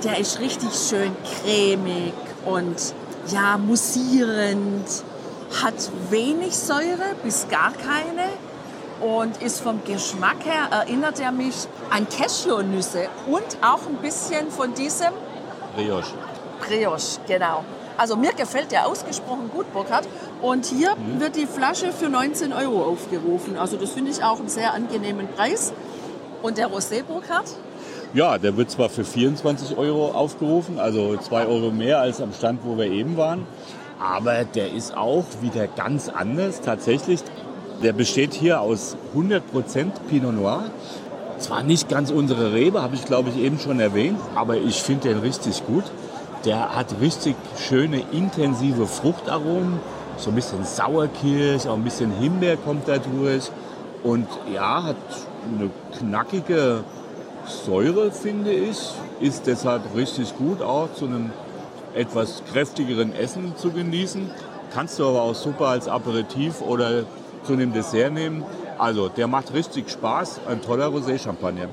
Der 0.03 0.17
ist 0.19 0.39
richtig 0.39 0.69
schön 0.73 1.15
cremig 1.43 2.13
und 2.45 2.93
ja, 3.31 3.57
mussierend, 3.57 4.85
hat 5.63 5.73
wenig 6.09 6.55
Säure 6.55 7.15
bis 7.23 7.47
gar 7.49 7.71
keine 7.73 8.29
und 9.01 9.41
ist 9.41 9.61
vom 9.61 9.83
Geschmack 9.83 10.43
her 10.43 10.67
erinnert 10.71 11.19
er 11.19 11.31
mich 11.31 11.55
an 11.89 12.07
Cashewnüsse 12.09 13.07
und 13.27 13.57
auch 13.61 13.88
ein 13.88 13.95
bisschen 13.97 14.51
von 14.51 14.73
diesem 14.73 15.13
Brioche. 15.75 16.13
Brioche, 16.59 17.19
genau. 17.27 17.63
Also 18.00 18.15
mir 18.15 18.32
gefällt 18.32 18.72
der 18.72 18.88
ausgesprochen 18.88 19.51
gut, 19.53 19.72
Burkhard. 19.74 20.08
Und 20.41 20.65
hier 20.65 20.96
wird 21.18 21.36
die 21.36 21.46
Flasche 21.46 21.91
für 21.91 22.08
19 22.08 22.53
Euro 22.53 22.84
aufgerufen. 22.84 23.58
Also 23.58 23.75
das 23.75 23.89
finde 23.89 24.12
ich 24.12 24.24
auch 24.24 24.39
einen 24.39 24.48
sehr 24.48 24.74
angenehmen 24.74 25.27
Preis. 25.36 25.74
Und 26.41 26.58
der 26.58 26.70
Rosé, 26.70 27.03
Burkhard? 27.03 27.48
Ja, 28.13 28.38
der 28.38 28.56
wird 28.56 28.72
zwar 28.72 28.88
für 28.88 29.03
24 29.03 29.77
Euro 29.77 30.12
aufgerufen, 30.12 30.79
also 30.79 31.18
2 31.18 31.46
Euro 31.48 31.72
mehr 31.72 32.00
als 32.00 32.22
am 32.22 32.32
Stand, 32.32 32.62
wo 32.63 32.77
wir 32.77 32.86
eben 32.86 33.18
waren. 33.18 33.46
Aber 34.00 34.46
der 34.46 34.72
ist 34.72 34.96
auch 34.96 35.25
wieder 35.41 35.68
ganz 35.68 36.08
anders. 36.08 36.62
Tatsächlich, 36.62 37.20
der 37.84 37.91
besteht 37.91 38.34
hier 38.34 38.62
aus 38.62 38.96
100% 39.13 39.41
Pinot 40.10 40.36
Noir. 40.36 40.63
Zwar 41.38 41.63
nicht 41.63 41.89
ganz 41.89 42.12
unsere 42.12 42.53
Rebe, 42.53 42.82
habe 42.82 42.96
ich 42.96 43.03
glaube 43.03 43.29
ich 43.29 43.38
eben 43.38 43.60
schon 43.60 43.82
erwähnt, 43.82 44.20
aber 44.36 44.56
ich 44.56 44.82
finde 44.82 45.10
den 45.10 45.20
richtig 45.20 45.65
gut. 45.65 45.84
Der 46.46 46.75
hat 46.75 46.96
richtig 47.01 47.36
schöne, 47.58 48.01
intensive 48.12 48.88
Fruchtaromen, 48.88 49.79
so 50.17 50.29
ein 50.29 50.36
bisschen 50.36 50.63
Sauerkirsch, 50.63 51.65
auch 51.65 51.75
ein 51.75 51.84
bisschen 51.84 52.12
Himbeer 52.12 52.58
kommt 52.58 52.88
da 52.88 52.98
durch. 52.98 53.51
Und 54.03 54.27
ja, 54.53 54.84
hat 54.84 54.96
eine 55.53 55.69
knackige 55.98 56.84
Säure, 57.65 58.12
finde 58.12 58.51
ich. 58.51 58.77
Ist 59.19 59.48
deshalb 59.48 59.81
richtig 59.96 60.38
gut 60.38 60.62
auch 60.62 60.93
zu 60.93 61.05
einem 61.05 61.31
etwas 61.93 62.41
kräftigeren 62.51 63.13
Essen 63.13 63.58
zu 63.58 63.72
genießen. 63.72 64.29
Kannst 64.74 65.00
du 65.00 65.08
aber 65.08 65.24
auch 65.24 65.36
super 65.36 65.67
als 65.67 65.88
Aperitif 65.88 66.62
oder 66.62 67.03
zu 67.43 67.53
einem 67.53 67.74
Dessert 67.74 68.13
nehmen. 68.13 68.43
Also 68.77 69.10
der 69.10 69.27
macht 69.27 69.53
richtig 69.53 69.89
Spaß. 69.89 70.41
Ein 70.48 70.62
toller 70.62 70.88
Rosé-Champagner. 70.88 71.67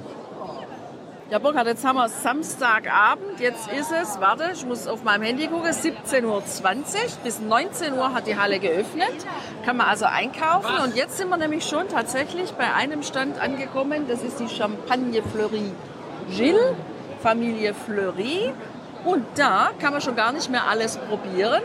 Ja, 1.29 1.41
Burkhard, 1.41 1.67
jetzt 1.67 1.85
haben 1.85 1.97
wir 1.97 2.09
Samstagabend. 2.09 3.41
Jetzt 3.41 3.67
ist 3.73 3.91
es, 3.91 4.21
warte, 4.21 4.53
ich 4.55 4.65
muss 4.65 4.87
auf 4.87 5.03
meinem 5.03 5.23
Handy 5.23 5.49
gucken, 5.49 5.69
17.20 5.69 6.25
Uhr. 6.25 6.43
Bis 7.25 7.41
19 7.41 7.95
Uhr 7.95 8.15
hat 8.15 8.29
die 8.29 8.37
Halle 8.39 8.61
geöffnet. 8.61 9.27
Kann 9.65 9.77
man 9.77 9.89
also 9.89 10.05
einkaufen. 10.05 10.77
Und 10.85 10.95
jetzt 10.95 11.17
sind 11.19 11.29
wir 11.29 11.37
nämlich 11.37 11.65
schon 11.67 11.89
tatsächlich 11.89 12.53
bei 12.53 12.73
einem 12.73 13.03
Stand 13.03 13.41
angekommen. 13.41 14.07
Das 14.07 14.23
ist 14.23 14.39
die 14.39 14.49
Champagne 14.49 15.21
Fleury 15.21 15.73
Gilles, 16.31 16.77
Familie 17.21 17.75
Fleury. 17.75 18.53
Und 19.05 19.25
da 19.35 19.71
kann 19.81 19.93
man 19.93 20.03
schon 20.03 20.15
gar 20.15 20.31
nicht 20.31 20.49
mehr 20.49 20.69
alles 20.69 20.97
probieren. 20.97 21.63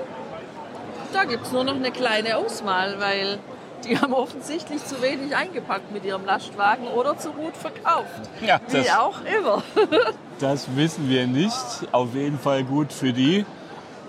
Da 1.13 1.25
gibt 1.25 1.45
es 1.45 1.51
nur 1.51 1.65
noch 1.65 1.75
eine 1.75 1.91
kleine 1.91 2.37
Auswahl, 2.37 2.99
weil 2.99 3.37
die 3.85 3.97
haben 3.99 4.13
offensichtlich 4.13 4.83
zu 4.85 5.01
wenig 5.01 5.35
eingepackt 5.35 5.91
mit 5.91 6.05
ihrem 6.05 6.25
Lastwagen 6.25 6.87
oder 6.87 7.17
zu 7.17 7.31
gut 7.31 7.55
verkauft. 7.57 8.07
Ja, 8.45 8.59
Wie 8.67 8.77
das- 8.77 8.97
auch 8.97 9.17
immer. 9.25 9.63
Das 10.39 10.75
wissen 10.75 11.07
wir 11.07 11.27
nicht. 11.27 11.53
Auf 11.91 12.15
jeden 12.15 12.39
Fall 12.39 12.63
gut 12.63 12.91
für 12.91 13.13
die. 13.13 13.45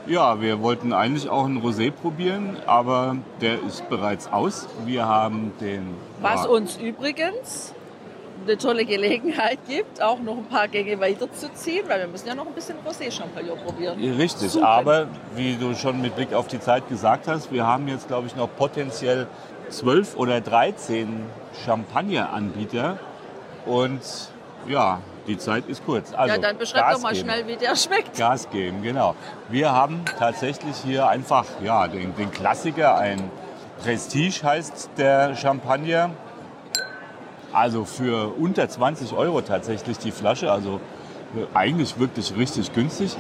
Ja, 0.07 0.41
wir 0.41 0.63
wollten 0.63 0.95
eigentlich 0.95 1.29
auch 1.29 1.45
einen 1.45 1.61
Rosé 1.63 1.91
probieren, 1.93 2.57
aber 2.67 3.17
der 3.43 3.63
ist 3.63 3.87
bereits 3.91 4.33
aus. 4.33 4.67
Wir 4.87 5.05
haben 5.07 5.53
den. 5.61 5.87
Was 6.23 6.47
uns 6.47 6.77
übrigens 6.79 7.75
eine 8.47 8.57
tolle 8.57 8.87
Gelegenheit 8.87 9.59
gibt, 9.69 10.03
auch 10.03 10.19
noch 10.21 10.39
ein 10.39 10.47
paar 10.47 10.69
Gänge 10.69 10.99
weiterzuziehen, 10.99 11.85
weil 11.87 12.01
wir 12.01 12.09
müssen 12.09 12.27
ja 12.27 12.35
noch 12.35 12.47
ein 12.47 12.55
bisschen 12.55 12.77
Rosé-Champagner 12.85 13.55
probieren. 13.57 14.01
Richtig, 14.17 14.51
Super. 14.53 14.67
aber 14.69 15.07
wie 15.37 15.55
du 15.57 15.75
schon 15.75 16.01
mit 16.01 16.17
Blick 16.17 16.33
auf 16.33 16.47
die 16.49 16.59
Zeit 16.61 16.89
gesagt 16.89 17.29
hast, 17.29 17.53
wir 17.53 17.67
haben 17.67 17.87
jetzt, 17.89 18.09
glaube 18.09 18.27
ich, 18.27 18.35
noch 18.35 18.49
potenziell 18.57 19.27
12 19.73 20.17
oder 20.17 20.41
13 20.41 21.25
Champagner-Anbieter. 21.65 22.99
Und 23.67 24.01
ja, 24.69 25.01
die 25.27 25.39
Zeit 25.39 25.69
ist 25.69 25.85
kurz. 25.85 26.13
Also, 26.15 26.35
ja, 26.35 26.41
dann 26.41 26.59
beschreib 26.59 26.83
Gas 26.83 26.95
doch 26.97 27.03
mal 27.03 27.13
geben. 27.13 27.29
schnell, 27.29 27.47
wie 27.47 27.57
der 27.57 27.77
schmeckt. 27.77 28.17
Gas 28.17 28.51
geben, 28.51 28.83
genau. 28.83 29.15
Wir 29.49 29.73
haben 29.73 30.05
tatsächlich 30.19 30.77
hier 30.85 31.09
einfach 31.09 31.47
ja, 31.63 31.89
den, 31.89 32.15
den 32.17 32.31
Klassiker, 32.31 32.97
ein 32.97 33.31
Prestige 33.83 34.43
heißt 34.45 34.91
der 34.97 35.35
Champagner. 35.37 36.11
Also 37.53 37.85
für 37.85 38.35
unter 38.39 38.69
20 38.69 39.13
Euro 39.13 39.43
tatsächlich 39.43 39.99
die 39.99 40.11
Flasche, 40.11 40.51
also 40.51 40.81
eigentlich 41.53 41.99
wirklich 41.99 42.35
richtig 42.37 42.73
günstig. 42.73 43.17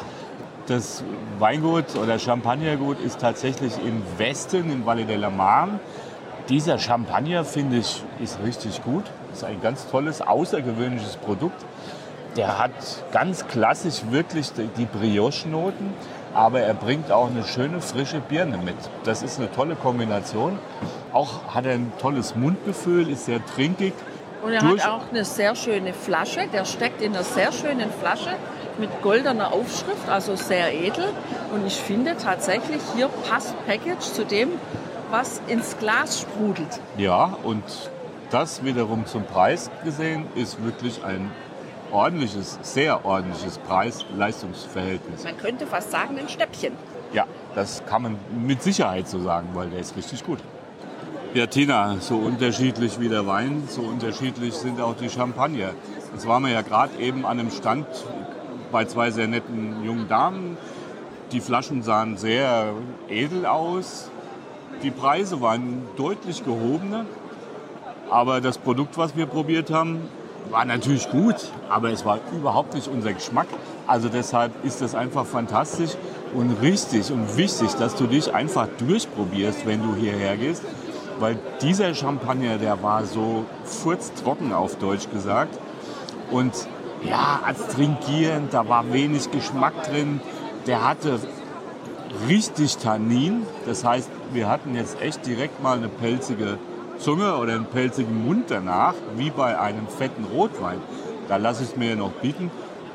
Das 0.67 1.03
Weingut 1.39 1.97
oder 1.97 2.19
Champagnergut 2.19 3.01
ist 3.01 3.21
tatsächlich 3.21 3.73
im 3.85 4.03
Westen, 4.17 4.71
in 4.71 4.87
Valle 4.87 5.05
de 5.05 5.17
la 5.17 5.31
Marne. 5.31 5.81
Dieser 6.49 6.79
Champagner, 6.79 7.45
finde 7.45 7.79
ich, 7.79 8.03
ist 8.21 8.39
richtig 8.45 8.83
gut. 8.83 9.05
Ist 9.33 9.45
ein 9.45 9.61
ganz 9.63 9.89
tolles, 9.89 10.21
außergewöhnliches 10.21 11.17
Produkt. 11.17 11.65
Der 12.37 12.59
hat 12.59 12.71
ganz 13.13 13.47
klassisch 13.47 14.03
wirklich 14.11 14.51
die- 14.53 14.87
Brioche-Noten, 14.87 15.95
aber 16.35 16.61
er 16.61 16.75
bringt 16.75 17.13
auch 17.13 17.29
eine 17.31 17.45
schöne, 17.45 17.81
frische 17.81 18.21
Birne 18.21 18.57
mit. 18.59 18.75
Das 19.05 19.23
ist 19.23 19.39
eine 19.39 19.53
tolle 19.53 19.77
Kombination. 19.77 20.59
Auch 21.13 21.55
hat 21.55 21.67
er 21.67 21.75
ein 21.75 21.93
tolles 22.01 22.35
Mundgefühl, 22.35 23.09
ist 23.09 23.27
sehr 23.27 23.45
trinkig. 23.55 23.93
Und 24.43 24.53
er 24.53 24.63
hat 24.63 24.89
auch 24.89 25.11
eine 25.11 25.25
sehr 25.25 25.55
schöne 25.55 25.93
Flasche. 25.93 26.49
Der 26.53 26.65
steckt 26.65 27.01
in 27.03 27.15
einer 27.15 27.23
sehr 27.23 27.53
schönen 27.53 27.91
Flasche 28.01 28.31
mit 28.79 29.03
goldener 29.03 29.53
Aufschrift, 29.53 30.09
also 30.09 30.35
sehr 30.35 30.73
edel. 30.75 31.05
Und 31.55 31.67
ich 31.67 31.77
finde 31.77 32.17
tatsächlich, 32.17 32.81
hier 32.97 33.09
passt 33.29 33.55
Package 33.67 34.01
zu 34.01 34.25
dem, 34.25 34.49
was 35.13 35.43
ins 35.47 35.77
Glas 35.79 36.23
sprudelt. 36.23 36.81
Ja, 36.97 37.37
und 37.43 37.63
das 38.31 38.65
wiederum 38.65 39.05
zum 39.07 39.25
Preis 39.25 39.71
gesehen 39.85 40.27
ist 40.35 40.65
wirklich 40.65 41.05
ein 41.05 41.31
ordentliches, 41.93 42.59
sehr 42.63 43.05
ordentliches 43.05 43.59
Preis-Leistungsverhältnis. 43.59 45.25
Man 45.25 45.37
könnte 45.37 45.67
fast 45.67 45.91
sagen, 45.91 46.19
ein 46.19 46.31
Stäbchen. 46.31 46.73
Ja, 47.13 47.27
das 47.55 47.85
kann 47.85 48.03
man 48.03 48.17
mit 48.35 48.63
Sicherheit 48.63 49.07
so 49.07 49.21
sagen, 49.21 49.49
weil 49.53 49.69
der 49.69 49.81
ist 49.81 49.95
richtig 49.97 50.25
gut. 50.25 50.39
Ja, 51.35 51.47
Tina, 51.47 51.99
so 52.01 52.17
unterschiedlich 52.17 52.99
wie 52.99 53.11
der 53.11 53.27
Wein, 53.27 53.65
so 53.69 53.83
unterschiedlich 53.83 54.55
sind 54.55 54.81
auch 54.81 54.97
die 54.97 55.11
Champagner. 55.11 55.71
Jetzt 56.13 56.27
waren 56.27 56.43
wir 56.43 56.51
ja 56.51 56.63
gerade 56.63 56.99
eben 56.99 57.27
an 57.27 57.39
einem 57.39 57.51
Stand 57.51 57.87
bei 58.71 58.87
zwei 58.87 59.11
sehr 59.11 59.29
netten 59.29 59.85
jungen 59.85 60.09
Damen. 60.09 60.57
Die 61.33 61.41
Flaschen 61.41 61.83
sahen 61.83 62.17
sehr 62.17 62.73
edel 63.09 63.45
aus. 63.45 64.11
Die 64.83 64.91
Preise 64.91 65.41
waren 65.41 65.83
deutlich 65.97 66.45
gehobener. 66.45 67.05
Aber 68.11 68.41
das 68.41 68.59
Produkt, 68.59 68.99
was 68.99 69.17
wir 69.17 69.27
probiert 69.27 69.71
haben, 69.71 70.03
war 70.51 70.65
natürlich 70.65 71.09
gut, 71.11 71.37
aber 71.71 71.91
es 71.91 72.05
war 72.05 72.19
überhaupt 72.37 72.75
nicht 72.75 72.89
unser 72.89 73.13
Geschmack. 73.13 73.47
Also 73.87 74.09
deshalb 74.09 74.65
ist 74.65 74.83
das 74.83 74.95
einfach 74.95 75.25
fantastisch 75.25 75.93
und 76.35 76.51
richtig 76.61 77.11
und 77.11 77.37
wichtig, 77.37 77.73
dass 77.75 77.95
du 77.95 78.07
dich 78.07 78.35
einfach 78.35 78.69
durchprobierst, 78.79 79.67
wenn 79.67 79.83
du 79.83 79.95
hierher 79.95 80.37
gehst. 80.37 80.63
Weil 81.21 81.39
dieser 81.63 81.95
Champagner, 81.95 82.59
der 82.59 82.83
war 82.83 83.05
so 83.05 83.45
furztrocken 83.65 84.53
auf 84.53 84.77
Deutsch 84.77 85.09
gesagt. 85.11 85.59
Und 86.31 86.53
ja, 87.09 87.41
astringierend, 87.47 88.53
da 88.53 88.69
war 88.69 88.93
wenig 88.93 89.31
Geschmack 89.31 89.85
drin. 89.85 90.21
Der 90.67 90.87
hatte 90.87 91.19
richtig 92.29 92.79
Tannin. 92.79 93.47
Das 93.67 93.85
heißt, 93.85 94.11
wir 94.33 94.49
hatten 94.49 94.75
jetzt 94.75 95.01
echt 95.01 95.27
direkt 95.27 95.63
mal 95.63 95.77
eine 95.77 95.89
pelzige 95.89 96.59
Zunge 96.99 97.37
oder 97.37 97.55
einen 97.55 97.67
pelzigen 97.67 98.25
Mund 98.25 98.47
danach, 98.49 98.95
wie 99.17 99.31
bei 99.31 99.59
einem 99.59 99.89
fetten 99.89 100.25
Rotwein. 100.25 100.81
Da 101.29 101.37
lasse 101.37 101.63
ich 101.65 101.71
es 101.71 101.77
mir 101.77 101.97
noch 101.97 102.13
bieten 102.13 102.51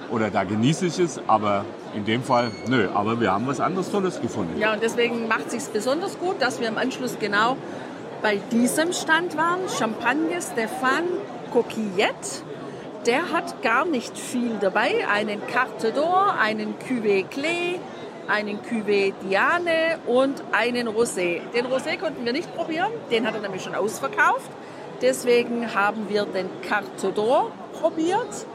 oder 0.09 0.29
da 0.29 0.43
genieße 0.43 0.85
ich 0.85 0.99
es, 0.99 1.19
aber 1.27 1.65
in 1.93 2.05
dem 2.05 2.23
Fall, 2.23 2.51
nö, 2.67 2.87
aber 2.93 3.19
wir 3.19 3.31
haben 3.31 3.47
was 3.47 3.59
anderes 3.59 3.91
Tolles 3.91 4.21
gefunden. 4.21 4.59
Ja, 4.59 4.73
und 4.73 4.81
deswegen 4.81 5.27
macht 5.27 5.53
es 5.53 5.67
besonders 5.67 6.17
gut, 6.19 6.41
dass 6.41 6.59
wir 6.59 6.67
im 6.67 6.77
Anschluss 6.77 7.17
genau 7.19 7.57
bei 8.21 8.39
diesem 8.51 8.93
Stand 8.93 9.37
waren. 9.37 9.59
Champagner 9.77 10.41
Stefan 10.41 11.03
Coquillette. 11.51 12.43
Der 13.05 13.31
hat 13.31 13.61
gar 13.61 13.85
nicht 13.85 14.17
viel 14.17 14.57
dabei. 14.59 15.07
Einen 15.11 15.41
Carte 15.47 15.91
d'Or, 15.91 16.37
einen 16.39 16.75
Cuvée 16.75 17.25
Clé, 17.25 17.79
einen 18.27 18.59
Cuvée 18.61 19.13
Diane 19.23 19.99
und 20.05 20.43
einen 20.51 20.87
Rosé. 20.87 21.41
Den 21.53 21.65
Rosé 21.67 21.97
konnten 21.97 22.25
wir 22.25 22.33
nicht 22.33 22.53
probieren, 22.55 22.91
den 23.11 23.25
hat 23.25 23.35
er 23.35 23.41
nämlich 23.41 23.63
schon 23.63 23.75
ausverkauft. 23.75 24.49
Deswegen 25.01 25.73
haben 25.75 26.09
wir 26.09 26.25
den 26.25 26.49
Carte 26.67 27.09
d'Or 27.09 27.51
probiert. 27.79 28.45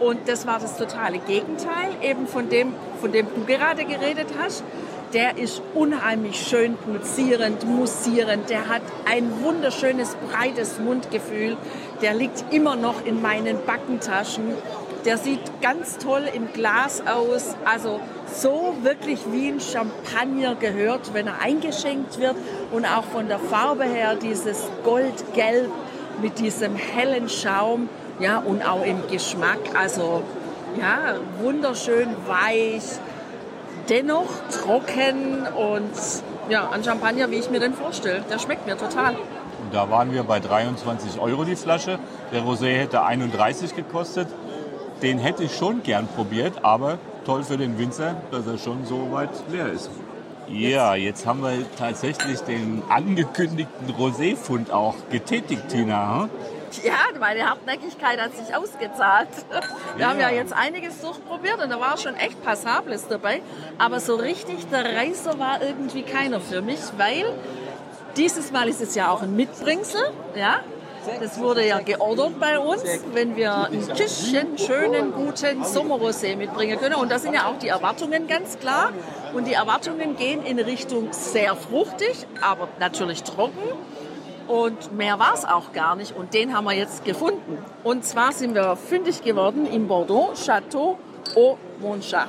Und 0.00 0.26
das 0.26 0.46
war 0.46 0.58
das 0.58 0.76
totale 0.76 1.18
Gegenteil, 1.18 1.90
eben 2.02 2.26
von 2.26 2.48
dem, 2.48 2.74
von 3.00 3.12
dem 3.12 3.26
du 3.34 3.44
gerade 3.44 3.84
geredet 3.84 4.28
hast. 4.38 4.64
Der 5.12 5.36
ist 5.36 5.60
unheimlich 5.74 6.40
schön 6.40 6.74
pulsierend, 6.76 7.64
mussierend. 7.64 8.48
Der 8.48 8.68
hat 8.68 8.80
ein 9.04 9.30
wunderschönes, 9.42 10.16
breites 10.30 10.78
Mundgefühl. 10.78 11.58
Der 12.00 12.14
liegt 12.14 12.52
immer 12.52 12.76
noch 12.76 13.04
in 13.04 13.20
meinen 13.20 13.58
Backentaschen. 13.66 14.54
Der 15.04 15.18
sieht 15.18 15.40
ganz 15.60 15.98
toll 15.98 16.24
im 16.32 16.52
Glas 16.52 17.02
aus. 17.06 17.56
Also 17.64 18.00
so 18.32 18.74
wirklich 18.82 19.20
wie 19.30 19.48
ein 19.48 19.60
Champagner 19.60 20.54
gehört, 20.54 21.12
wenn 21.12 21.26
er 21.26 21.40
eingeschenkt 21.42 22.18
wird. 22.18 22.36
Und 22.70 22.86
auch 22.86 23.04
von 23.04 23.28
der 23.28 23.38
Farbe 23.38 23.84
her 23.84 24.14
dieses 24.14 24.68
Goldgelb 24.84 25.70
mit 26.20 26.38
diesem 26.38 26.76
hellen 26.76 27.28
Schaum. 27.28 27.88
Ja, 28.20 28.38
und 28.38 28.62
auch 28.62 28.84
im 28.84 29.08
Geschmack. 29.08 29.58
Also 29.74 30.22
ja, 30.78 31.16
wunderschön 31.40 32.08
weich, 32.26 32.82
dennoch 33.88 34.28
trocken 34.50 35.46
und 35.56 35.90
ja, 36.48 36.70
ein 36.70 36.82
Champagner, 36.84 37.30
wie 37.30 37.36
ich 37.36 37.50
mir 37.50 37.60
den 37.60 37.74
vorstelle. 37.74 38.24
Der 38.30 38.38
schmeckt 38.38 38.66
mir 38.66 38.76
total. 38.76 39.16
Da 39.72 39.90
waren 39.90 40.12
wir 40.12 40.22
bei 40.22 40.40
23 40.40 41.20
Euro 41.20 41.44
die 41.44 41.56
Flasche. 41.56 41.98
Der 42.32 42.42
Rosé 42.42 42.76
hätte 42.76 43.04
31 43.04 43.74
gekostet. 43.74 44.28
Den 45.02 45.18
hätte 45.18 45.44
ich 45.44 45.56
schon 45.56 45.82
gern 45.82 46.06
probiert, 46.06 46.64
aber 46.64 46.98
toll 47.24 47.42
für 47.42 47.58
den 47.58 47.78
Winzer, 47.78 48.16
dass 48.30 48.46
er 48.46 48.58
schon 48.58 48.84
so 48.86 49.10
weit 49.10 49.30
leer 49.50 49.72
ist. 49.72 49.90
Ja, 50.48 50.94
jetzt 50.94 51.26
haben 51.26 51.42
wir 51.42 51.64
tatsächlich 51.78 52.40
den 52.40 52.82
angekündigten 52.88 53.94
Rosé-Fund 53.94 54.70
auch 54.70 54.94
getätigt, 55.10 55.68
Tina. 55.68 56.22
Hm? 56.22 56.30
Ja, 56.84 57.18
meine 57.18 57.48
Hartnäckigkeit 57.48 58.20
hat 58.20 58.36
sich 58.36 58.54
ausgezahlt. 58.54 59.28
Wir 59.96 60.02
ja. 60.02 60.08
haben 60.08 60.20
ja 60.20 60.30
jetzt 60.30 60.54
einiges 60.54 61.00
durchprobiert 61.02 61.62
und 61.62 61.68
da 61.68 61.78
war 61.78 61.98
schon 61.98 62.14
echt 62.14 62.42
Passables 62.42 63.06
dabei. 63.08 63.42
Aber 63.78 64.00
so 64.00 64.16
richtig 64.16 64.66
der 64.70 64.96
Reißer 64.96 65.38
war 65.38 65.60
irgendwie 65.62 66.02
keiner 66.02 66.40
für 66.40 66.62
mich, 66.62 66.80
weil 66.96 67.26
dieses 68.16 68.52
Mal 68.52 68.68
ist 68.68 68.80
es 68.80 68.94
ja 68.94 69.10
auch 69.10 69.22
ein 69.22 69.36
Mitbringsel. 69.36 70.00
Ja? 70.34 70.60
Das 71.20 71.40
wurde 71.40 71.66
ja 71.66 71.80
geordert 71.80 72.38
bei 72.38 72.58
uns, 72.58 72.84
wenn 73.12 73.34
wir 73.36 73.68
ein 73.68 73.88
Tischchen 73.94 74.56
schönen, 74.56 75.12
guten 75.12 75.64
Sommerrosé 75.64 76.36
mitbringen 76.36 76.78
können. 76.78 76.94
Und 76.94 77.10
da 77.10 77.18
sind 77.18 77.34
ja 77.34 77.46
auch 77.46 77.58
die 77.58 77.68
Erwartungen 77.68 78.28
ganz 78.28 78.58
klar. 78.58 78.92
Und 79.34 79.46
die 79.46 79.54
Erwartungen 79.54 80.16
gehen 80.16 80.44
in 80.44 80.58
Richtung 80.58 81.08
sehr 81.12 81.56
fruchtig, 81.56 82.26
aber 82.40 82.68
natürlich 82.78 83.22
trocken. 83.22 83.62
Und 84.46 84.96
mehr 84.96 85.18
war 85.18 85.34
es 85.34 85.44
auch 85.44 85.72
gar 85.72 85.96
nicht. 85.96 86.14
Und 86.14 86.34
den 86.34 86.54
haben 86.54 86.64
wir 86.64 86.74
jetzt 86.74 87.04
gefunden. 87.04 87.58
Und 87.82 88.04
zwar 88.04 88.32
sind 88.32 88.54
wir 88.54 88.76
fündig 88.76 89.22
geworden 89.22 89.66
in 89.66 89.88
Bordeaux, 89.88 90.32
Château 90.34 90.98
au 91.34 91.56
Montchat. 91.80 92.28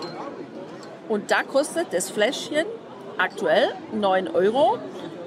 Und 1.10 1.32
da 1.32 1.44
kostet 1.44 1.94
das 1.94 2.10
Fläschchen 2.10 2.66
aktuell 3.18 3.74
9 3.92 4.30
Euro. 4.30 4.78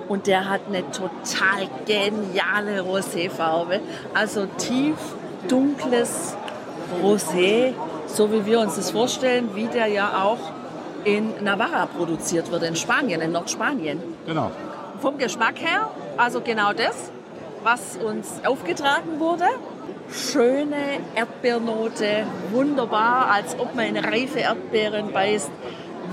Und 0.09 0.27
der 0.27 0.49
hat 0.49 0.63
eine 0.69 0.83
total 0.91 1.69
geniale 1.85 2.83
Roséfarbe. 2.83 3.81
Also 4.15 4.47
tief, 4.47 4.97
dunkles 5.49 6.37
Rosé, 7.03 7.75
so 8.07 8.33
wie 8.33 8.47
wir 8.47 8.61
uns 8.61 8.77
das 8.77 8.91
vorstellen, 8.91 9.51
wie 9.55 9.67
der 9.67 9.89
ja 9.89 10.23
auch 10.23 10.39
in 11.05 11.33
Navarra 11.43 11.87
produziert 11.87 12.51
wird, 12.51 12.63
in 12.63 12.77
Spanien, 12.77 13.21
in 13.21 13.33
Nordspanien. 13.33 14.01
Genau. 14.27 14.51
Vom 15.01 15.19
Geschmack 15.19 15.61
her, 15.61 15.91
also 16.17 16.41
genau 16.41 16.73
das, 16.73 17.11
was 17.63 17.97
uns 17.97 18.41
aufgetragen 18.45 19.19
wurde. 19.19 19.45
Schöne 20.13 21.01
Erdbeernote, 21.15 22.27
wunderbar, 22.53 23.29
als 23.31 23.59
ob 23.59 23.75
man 23.75 23.87
in 23.87 23.97
reife 23.97 24.39
Erdbeeren 24.39 25.13
beißt 25.13 25.51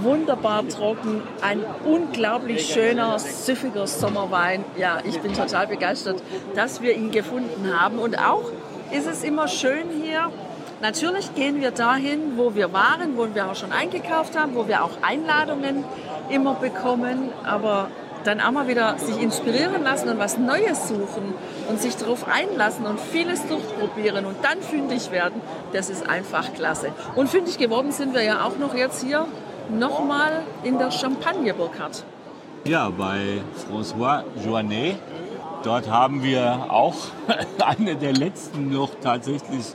wunderbar 0.04 0.68
trocken, 0.68 1.22
ein 1.42 1.64
unglaublich 1.86 2.66
schöner, 2.66 3.20
süffiger 3.20 3.88
Sommerwein. 3.88 4.64
Ja, 4.78 5.00
ich 5.04 5.20
bin 5.20 5.34
total 5.34 5.68
begeistert, 5.68 6.22
dass 6.56 6.82
wir 6.82 6.96
ihn 6.96 7.12
gefunden 7.12 7.80
haben. 7.80 8.00
Und 8.00 8.20
auch 8.20 8.44
ist 8.92 9.08
es 9.08 9.24
immer 9.24 9.48
schön 9.48 9.90
hier. 10.04 10.30
Natürlich 10.82 11.34
gehen 11.34 11.62
wir 11.62 11.72
dahin, 11.72 12.38
wo 12.38 12.56
wir 12.56 12.74
waren, 12.74 13.18
wo 13.18 13.34
wir 13.34 13.50
auch 13.50 13.56
schon 13.56 13.72
eingekauft 13.72 14.38
haben, 14.38 14.56
wo 14.56 14.68
wir 14.68 14.84
auch 14.84 15.02
Einladungen 15.02 15.86
immer 16.30 16.56
bekommen. 16.56 17.30
Aber 17.44 17.88
dann 18.24 18.42
auch 18.42 18.52
mal 18.52 18.68
wieder 18.68 18.98
sich 18.98 19.22
inspirieren 19.22 19.84
lassen 19.84 20.10
und 20.10 20.20
was 20.20 20.38
Neues 20.38 20.88
suchen 20.88 21.34
und 21.68 21.82
sich 21.82 21.96
darauf 21.96 22.28
einlassen 22.28 22.86
und 22.86 23.00
vieles 23.00 23.46
durchprobieren 23.48 24.26
und 24.26 24.38
dann 24.44 24.62
fündig 24.62 25.12
werden, 25.12 25.42
das 25.74 25.90
ist 25.90 26.08
einfach 26.08 26.54
klasse. 26.54 26.90
Und 27.16 27.30
fündig 27.30 27.58
geworden 27.58 27.92
sind 27.92 28.14
wir 28.14 28.24
ja 28.24 28.46
auch 28.46 28.58
noch 28.58 28.76
jetzt 28.76 29.04
hier 29.04 29.28
nochmal 29.70 30.44
in 30.64 30.78
der 30.78 30.92
Champagne, 30.92 31.54
Burkhardt. 31.54 32.04
Ja, 32.66 32.90
bei 32.90 33.42
François 33.70 34.24
Joannet. 34.44 34.98
Dort 35.64 35.90
haben 35.90 36.24
wir 36.24 36.68
auch 36.70 36.96
eine 37.66 37.96
der 37.96 38.14
letzten 38.14 38.72
noch 38.72 38.90
tatsächlich 39.02 39.74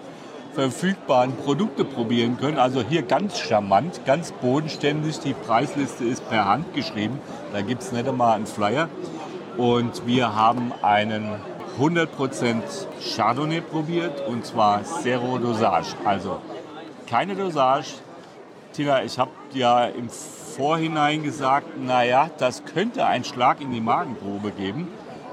verfügbaren 0.55 1.37
Produkte 1.37 1.85
probieren 1.85 2.37
können. 2.37 2.59
Also 2.59 2.83
hier 2.83 3.03
ganz 3.03 3.39
charmant, 3.39 4.05
ganz 4.05 4.33
bodenständig. 4.33 5.21
Die 5.21 5.35
Preisliste 5.35 6.05
ist 6.05 6.29
per 6.29 6.47
Hand 6.47 6.75
geschrieben. 6.75 7.21
Da 7.53 7.63
gibt 7.63 7.83
es 7.83 7.93
nicht 7.93 8.09
einmal 8.09 8.37
einen 8.37 8.47
Flyer. 8.47 8.89
Und 9.57 10.07
wir 10.07 10.35
haben 10.35 10.73
einen 10.83 11.37
100% 11.79 12.63
Chardonnay 13.15 13.61
probiert 13.61 14.27
und 14.29 14.45
zwar 14.45 14.83
Zero 14.83 15.39
Dosage. 15.39 15.95
Also 16.05 16.39
keine 17.07 17.37
Dosage. 17.37 17.95
Tina, 18.79 19.03
ich 19.03 19.19
habe 19.19 19.33
ja 19.55 19.87
im 19.87 20.09
Vorhinein 20.09 21.25
gesagt, 21.25 21.77
naja, 21.83 22.31
das 22.39 22.65
könnte 22.65 23.05
einen 23.07 23.25
Schlag 23.25 23.61
in 23.61 23.73
die 23.73 23.81
Magenprobe 23.81 24.53
geben, 24.53 24.87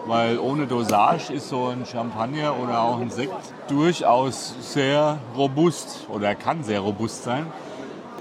weil 0.08 0.40
ohne 0.40 0.66
Dosage 0.66 1.32
ist 1.32 1.50
so 1.50 1.68
ein 1.68 1.86
Champagner 1.86 2.56
oder 2.58 2.82
auch 2.82 3.00
ein 3.00 3.12
Sekt 3.12 3.36
durchaus 3.68 4.56
sehr 4.62 5.20
robust 5.38 6.08
oder 6.10 6.34
kann 6.34 6.64
sehr 6.64 6.80
robust 6.80 7.22
sein. 7.22 7.46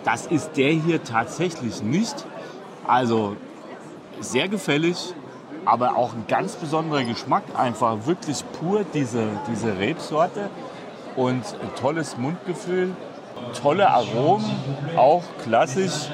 Das 0.04 0.26
ist 0.26 0.58
der 0.58 0.72
hier 0.72 1.02
tatsächlich 1.02 1.82
nicht. 1.82 2.26
Also 2.86 3.34
sehr 4.20 4.48
gefällig, 4.48 5.14
aber 5.64 5.96
auch 5.96 6.12
ein 6.12 6.26
ganz 6.28 6.56
besonderer 6.56 7.04
Geschmack. 7.04 7.44
Einfach 7.56 8.04
wirklich 8.04 8.44
pur 8.60 8.84
diese, 8.92 9.26
diese 9.50 9.78
Rebsorte 9.78 10.50
und 11.16 11.44
ein 11.62 11.74
tolles 11.80 12.18
Mundgefühl 12.18 12.94
tolle 13.60 13.90
Aromen, 13.90 14.44
auch 14.96 15.22
klassisch. 15.42 16.08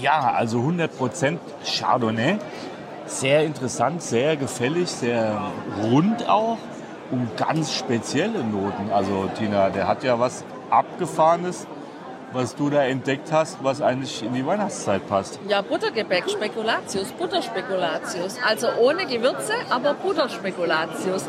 Ja, 0.00 0.32
also 0.36 0.58
100% 0.58 1.38
Chardonnay. 1.64 2.38
Sehr 3.06 3.44
interessant, 3.44 4.02
sehr 4.02 4.36
gefällig, 4.36 4.90
sehr 4.90 5.40
rund 5.82 6.28
auch 6.28 6.58
und 7.10 7.36
ganz 7.36 7.72
spezielle 7.72 8.42
Noten. 8.42 8.90
Also 8.92 9.28
Tina, 9.38 9.70
der 9.70 9.86
hat 9.86 10.02
ja 10.02 10.18
was 10.18 10.44
Abgefahrenes, 10.70 11.66
was 12.32 12.56
du 12.56 12.70
da 12.70 12.82
entdeckt 12.82 13.30
hast, 13.30 13.62
was 13.62 13.80
eigentlich 13.80 14.22
in 14.22 14.34
die 14.34 14.44
Weihnachtszeit 14.44 15.06
passt. 15.06 15.38
Ja, 15.48 15.62
Buttergebäck, 15.62 16.28
Spekulatius, 16.28 17.12
Butterspekulatius. 17.12 18.38
Also 18.46 18.68
ohne 18.80 19.06
Gewürze, 19.06 19.52
aber 19.70 19.94
Butterspekulatius. 19.94 21.26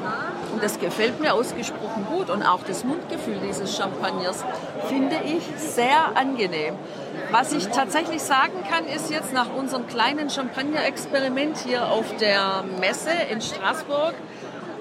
Und 0.55 0.63
das 0.63 0.79
gefällt 0.79 1.19
mir 1.19 1.33
ausgesprochen 1.33 2.07
gut. 2.09 2.29
Und 2.29 2.41
auch 2.41 2.61
das 2.65 2.85
Mundgefühl 2.85 3.35
dieses 3.45 3.75
Champagners 3.75 4.45
finde 4.87 5.17
ich 5.25 5.43
sehr 5.57 6.15
angenehm. 6.15 6.75
Was 7.29 7.51
ich 7.51 7.67
tatsächlich 7.67 8.21
sagen 8.23 8.63
kann, 8.71 8.85
ist 8.85 9.11
jetzt 9.11 9.33
nach 9.33 9.53
unserem 9.53 9.85
kleinen 9.85 10.29
Champagner-Experiment 10.29 11.57
hier 11.57 11.87
auf 11.87 12.05
der 12.21 12.63
Messe 12.79 13.09
in 13.29 13.41
Straßburg, 13.41 14.13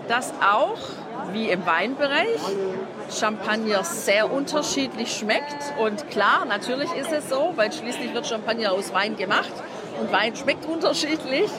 dass 0.06 0.32
auch, 0.34 0.78
wie 1.32 1.50
im 1.50 1.66
Weinbereich, 1.66 2.38
Champagner 3.10 3.82
sehr 3.82 4.32
unterschiedlich 4.32 5.12
schmeckt. 5.12 5.74
Und 5.80 6.08
klar, 6.08 6.44
natürlich 6.44 6.92
ist 6.92 7.10
es 7.10 7.28
so, 7.28 7.54
weil 7.56 7.72
schließlich 7.72 8.14
wird 8.14 8.28
Champagner 8.28 8.70
aus 8.70 8.94
Wein 8.94 9.16
gemacht 9.16 9.52
und 10.00 10.12
Wein 10.12 10.36
schmeckt 10.36 10.66
unterschiedlich. 10.66 11.50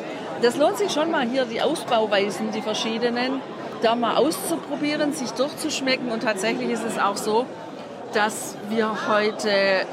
Das 0.42 0.56
lohnt 0.56 0.78
sich 0.78 0.94
schon 0.94 1.12
mal 1.12 1.28
hier, 1.28 1.44
die 1.44 1.62
Ausbauweisen, 1.62 2.52
die 2.52 2.62
verschiedenen, 2.62 3.42
da 3.86 3.96
mal 3.96 4.16
auszuprobieren, 4.16 5.14
sich 5.14 5.32
durchzuschmecken. 5.32 6.12
Und 6.12 6.24
tatsächlich 6.24 6.72
ist 6.72 6.84
es 6.84 6.98
auch 6.98 7.18
so, 7.18 7.46
dass 8.14 8.56
wir 8.70 9.08
heute 9.08 9.86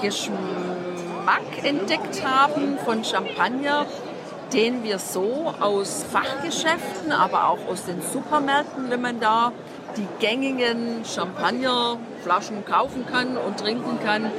Geschmack 0.00 1.64
entdeckt 1.64 2.24
haben 2.24 2.78
von 2.84 3.02
Champagner, 3.02 3.86
den 4.52 4.84
wir 4.84 5.00
so 5.00 5.52
aus 5.60 6.04
Fachgeschäften, 6.12 7.10
aber 7.10 7.48
auch 7.48 7.58
aus 7.68 7.84
den 7.86 8.00
Supermärkten, 8.02 8.88
wenn 8.90 9.00
man 9.00 9.18
da 9.18 9.50
die 9.96 10.06
gängigen 10.20 11.04
Champagnerflaschen 11.04 12.64
kaufen 12.64 13.04
kann 13.06 13.36
und 13.36 13.58
trinken 13.58 13.98
kann, 14.04 14.30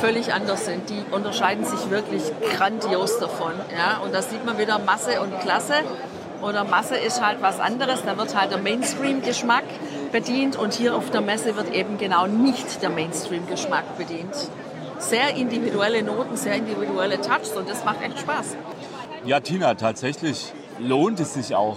völlig 0.00 0.32
anders 0.32 0.66
sind. 0.66 0.88
Die 0.88 1.02
unterscheiden 1.10 1.64
sich 1.64 1.90
wirklich 1.90 2.22
grandios 2.54 3.18
davon. 3.18 3.52
Ja? 3.76 3.98
Und 4.04 4.14
da 4.14 4.22
sieht 4.22 4.44
man 4.44 4.56
wieder 4.58 4.78
Masse 4.78 5.20
und 5.20 5.40
Klasse. 5.40 5.74
Oder 6.42 6.64
Masse 6.64 6.96
ist 6.96 7.24
halt 7.24 7.42
was 7.42 7.60
anderes, 7.60 8.02
da 8.04 8.16
wird 8.16 8.34
halt 8.34 8.50
der 8.50 8.58
Mainstream-Geschmack 8.58 9.64
bedient 10.10 10.56
und 10.56 10.72
hier 10.72 10.96
auf 10.96 11.10
der 11.10 11.20
Messe 11.20 11.54
wird 11.56 11.72
eben 11.74 11.98
genau 11.98 12.26
nicht 12.26 12.82
der 12.82 12.90
Mainstream-Geschmack 12.90 13.98
bedient. 13.98 14.34
Sehr 14.98 15.34
individuelle 15.36 16.02
Noten, 16.02 16.36
sehr 16.36 16.54
individuelle 16.54 17.20
Touches 17.20 17.52
und 17.56 17.68
das 17.68 17.84
macht 17.84 18.02
echt 18.02 18.20
Spaß. 18.20 18.56
Ja, 19.24 19.40
Tina, 19.40 19.74
tatsächlich 19.74 20.52
lohnt 20.78 21.20
es 21.20 21.34
sich 21.34 21.54
auch, 21.54 21.76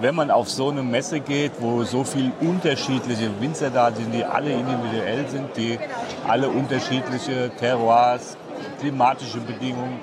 wenn 0.00 0.14
man 0.14 0.30
auf 0.30 0.48
so 0.48 0.70
eine 0.70 0.82
Messe 0.82 1.20
geht, 1.20 1.52
wo 1.60 1.84
so 1.84 2.04
viele 2.04 2.32
unterschiedliche 2.40 3.30
Winzer 3.40 3.70
da 3.70 3.90
sind, 3.90 4.14
die 4.14 4.24
alle 4.24 4.52
individuell 4.52 5.28
sind, 5.28 5.56
die 5.56 5.78
alle 6.26 6.48
unterschiedliche 6.48 7.50
Terroirs, 7.58 8.36
klimatische 8.80 9.38
Bedingungen, 9.40 10.00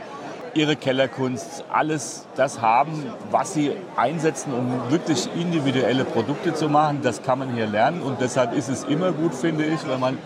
ihre 0.56 0.76
Kellerkunst, 0.76 1.66
alles 1.72 2.26
das 2.36 2.62
haben, 2.62 3.06
was 3.30 3.54
sie 3.54 3.74
einsetzen, 3.96 4.54
um 4.54 4.90
wirklich 4.90 5.30
individuelle 5.36 6.06
Produkte 6.06 6.54
zu 6.54 6.70
machen. 6.70 7.00
Das 7.04 7.22
kann 7.22 7.40
man 7.40 7.54
hier 7.54 7.68
lernen 7.68 8.02
und 8.02 8.20
deshalb 8.22 8.54
ist 8.54 8.70
es 8.70 8.84
immer 8.86 9.12
gut, 9.12 9.36
finde 9.36 9.66
ich, 9.66 9.88
wenn 9.88 10.00
man 10.00 10.18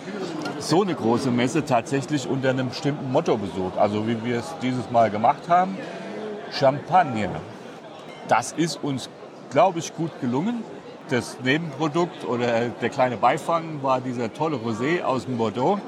so 0.59 0.83
eine 0.83 0.95
große 0.95 1.31
Messe 1.31 1.65
tatsächlich 1.65 2.27
unter 2.27 2.51
einem 2.51 2.69
bestimmten 2.69 3.11
Motto 3.11 3.37
besucht. 3.37 3.77
Also 3.77 4.07
wie 4.07 4.23
wir 4.23 4.39
es 4.39 4.55
dieses 4.61 4.89
Mal 4.91 5.09
gemacht 5.09 5.49
haben, 5.49 5.77
Champagner. 6.51 7.29
Das 8.27 8.51
ist 8.51 8.83
uns 8.83 9.09
glaube 9.49 9.79
ich, 9.79 9.95
gut 9.95 10.11
gelungen. 10.21 10.63
Das 11.09 11.37
Nebenprodukt 11.43 12.25
oder 12.25 12.69
der 12.69 12.89
kleine 12.89 13.17
Beifang 13.17 13.81
war 13.81 13.99
dieser 13.99 14.31
tolle 14.31 14.57
Rosé 14.57 15.01
aus 15.01 15.25
dem 15.25 15.37
Bordeaux. 15.37 15.79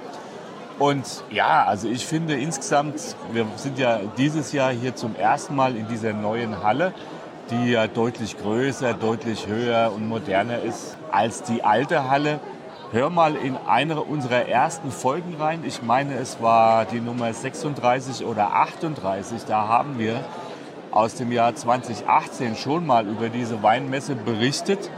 Und 0.80 1.24
ja, 1.30 1.64
also 1.66 1.88
ich 1.88 2.06
finde 2.06 2.36
insgesamt, 2.36 3.16
wir 3.32 3.46
sind 3.56 3.78
ja 3.78 4.00
dieses 4.18 4.52
Jahr 4.52 4.72
hier 4.72 4.96
zum 4.96 5.16
ersten 5.16 5.56
Mal 5.56 5.76
in 5.76 5.88
dieser 5.88 6.14
neuen 6.14 6.64
Halle, 6.64 6.94
die 7.52 7.72
ja 7.72 7.88
deutlich 7.88 8.38
größer, 8.38 8.94
deutlich 8.94 9.48
höher 9.48 9.92
und 9.94 10.08
moderner 10.08 10.62
ist 10.62 10.98
als 11.12 11.44
die 11.44 11.64
alte 11.64 12.10
Halle. 12.10 12.40
Hör 12.92 13.10
mal 13.10 13.36
in 13.36 13.56
eine 13.68 14.02
unserer 14.02 14.48
ersten 14.48 14.92
Folgen 14.92 15.36
rein. 15.40 15.64
Ich 15.66 15.82
meine, 15.82 16.16
es 16.16 16.42
war 16.42 16.86
die 16.86 17.00
Nummer 17.00 17.34
36 17.34 18.26
oder 18.26 18.54
38. 18.54 19.44
Da 19.46 19.68
haben 19.68 19.98
wir 19.98 20.24
aus 20.92 21.16
dem 21.16 21.32
Jahr 21.32 21.56
2018 21.56 22.56
schon 22.56 22.86
mal 22.86 23.08
über 23.08 23.30
diese 23.30 23.64
Weinmesse 23.64 24.16
berichtet. 24.16 24.90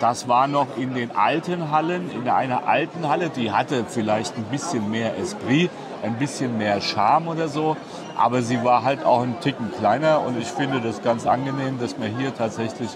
Das 0.00 0.28
war 0.28 0.48
noch 0.48 0.78
in 0.78 0.94
den 0.94 1.14
alten 1.14 1.70
Hallen, 1.70 2.10
in 2.10 2.26
einer 2.26 2.66
alten 2.66 3.06
Halle, 3.06 3.28
die 3.28 3.52
hatte 3.52 3.84
vielleicht 3.86 4.34
ein 4.38 4.44
bisschen 4.44 4.90
mehr 4.90 5.18
Esprit, 5.18 5.70
ein 6.02 6.18
bisschen 6.18 6.56
mehr 6.56 6.80
Charme 6.80 7.28
oder 7.28 7.48
so, 7.48 7.76
aber 8.16 8.40
sie 8.40 8.64
war 8.64 8.82
halt 8.82 9.04
auch 9.04 9.22
ein 9.22 9.38
Ticken 9.40 9.70
kleiner 9.78 10.22
und 10.22 10.38
ich 10.38 10.46
finde 10.46 10.80
das 10.80 11.02
ganz 11.02 11.26
angenehm, 11.26 11.78
dass 11.78 11.98
man 11.98 12.16
hier 12.16 12.34
tatsächlich 12.34 12.88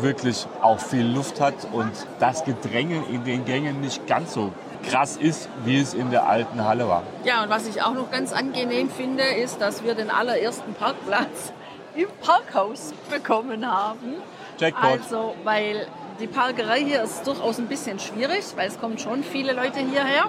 wirklich 0.00 0.46
auch 0.62 0.78
viel 0.78 1.06
Luft 1.06 1.38
hat 1.38 1.54
und 1.70 1.92
das 2.18 2.44
Gedränge 2.44 3.02
in 3.10 3.24
den 3.24 3.44
Gängen 3.44 3.82
nicht 3.82 4.06
ganz 4.06 4.32
so 4.32 4.52
krass 4.88 5.18
ist, 5.18 5.50
wie 5.66 5.78
es 5.78 5.92
in 5.92 6.10
der 6.10 6.26
alten 6.26 6.64
Halle 6.64 6.88
war. 6.88 7.02
Ja, 7.24 7.42
und 7.42 7.50
was 7.50 7.68
ich 7.68 7.82
auch 7.82 7.92
noch 7.92 8.10
ganz 8.10 8.32
angenehm 8.32 8.88
finde, 8.88 9.22
ist, 9.22 9.60
dass 9.60 9.84
wir 9.84 9.94
den 9.94 10.10
allerersten 10.10 10.72
Parkplatz 10.72 11.52
im 11.94 12.08
Parkhaus 12.22 12.94
bekommen 13.10 13.70
haben. 13.70 14.14
Jackpot. 14.58 14.92
Also, 14.92 15.34
weil 15.44 15.86
die 16.20 16.26
Parkerei 16.26 16.80
hier 16.80 17.02
ist 17.02 17.26
durchaus 17.26 17.58
ein 17.58 17.66
bisschen 17.66 17.98
schwierig, 17.98 18.44
weil 18.56 18.68
es 18.68 18.80
kommen 18.80 18.98
schon 18.98 19.22
viele 19.22 19.52
Leute 19.52 19.80
hierher. 19.80 20.28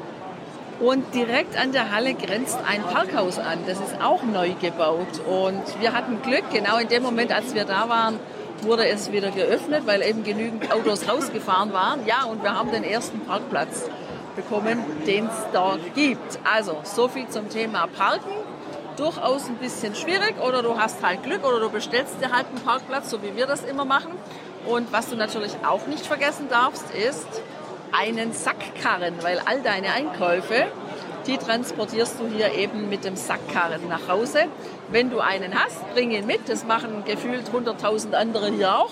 Und 0.80 1.13
direkt 1.13 1.58
an 1.58 1.72
der 1.72 1.91
Halle 1.91 2.13
grenzt 2.13 2.58
ein 2.67 2.82
Parkhaus 2.84 3.38
an. 3.39 3.60
Das 3.67 3.80
ist 3.80 4.02
auch 4.02 4.24
neu 4.24 4.54
gebaut. 4.60 5.22
Und 5.28 5.63
wir 5.80 5.93
hatten 5.93 6.22
Glück, 6.22 6.43
genau 6.52 6.78
in 6.78 6.88
dem 6.88 7.04
Moment, 7.04 7.32
als 7.32 7.54
wir 7.54 7.65
da 7.65 7.88
waren, 7.89 8.19
wurde 8.62 8.88
es 8.88 9.12
wieder 9.12 9.32
geöffnet, 9.32 9.84
weil 9.86 10.02
eben 10.02 10.24
genügend 10.24 10.72
Autos 10.72 11.08
rausgefahren 11.10 11.74
waren. 11.74 12.06
Ja, 12.06 12.24
und 12.24 12.43
wir 12.43 12.56
haben 12.56 12.72
den 12.72 12.84
ersten 12.84 13.19
Parkplatz 13.22 13.89
bekommen, 14.36 14.84
den 15.06 15.28
es 15.28 15.46
dort 15.54 15.93
gibt. 15.93 16.39
Also, 16.43 16.78
so 16.84 17.08
viel 17.08 17.28
zum 17.28 17.50
Thema 17.50 17.88
Parken 17.88 18.32
durchaus 18.98 19.48
ein 19.48 19.56
bisschen 19.56 19.96
schwierig 19.96 20.36
oder 20.46 20.62
du 20.62 20.78
hast 20.78 21.04
halt 21.04 21.24
Glück 21.24 21.46
oder 21.46 21.60
du 21.60 21.69
bestellst 21.69 22.22
dir 22.22 22.32
halt 22.32 22.48
einen 22.48 22.63
Parkplatz, 22.63 23.10
so 23.10 23.22
wie 23.24 23.36
wir 23.36 23.48
das 23.48 23.63
immer 23.63 23.86
machen. 23.86 24.12
Und 24.65 24.91
was 24.93 25.10
du 25.10 25.15
natürlich 25.15 25.52
auch 25.65 25.88
nicht 25.88 26.06
vergessen 26.06 26.47
darfst, 26.49 26.86
ist 26.93 27.28
einen 27.91 28.34
Sackkarren, 28.34 29.15
weil 29.21 29.39
all 29.45 29.62
deine 29.62 29.93
Einkäufe, 29.93 30.67
die 31.28 31.38
transportierst 31.38 32.19
du 32.19 32.28
hier 32.28 32.54
eben 32.54 32.89
mit 32.89 33.06
dem 33.06 33.15
Sackkarren 33.15 33.88
nach 33.88 34.08
Hause. 34.08 34.45
Wenn 34.89 35.10
du 35.10 35.19
einen 35.19 35.54
hast, 35.58 35.93
bring 35.93 36.12
ihn 36.12 36.26
mit. 36.26 36.49
Das 36.49 36.65
machen 36.65 37.04
gefühlt 37.06 37.49
100.000 37.49 38.13
andere 38.13 38.52
hier 38.52 38.76
auch. 38.76 38.91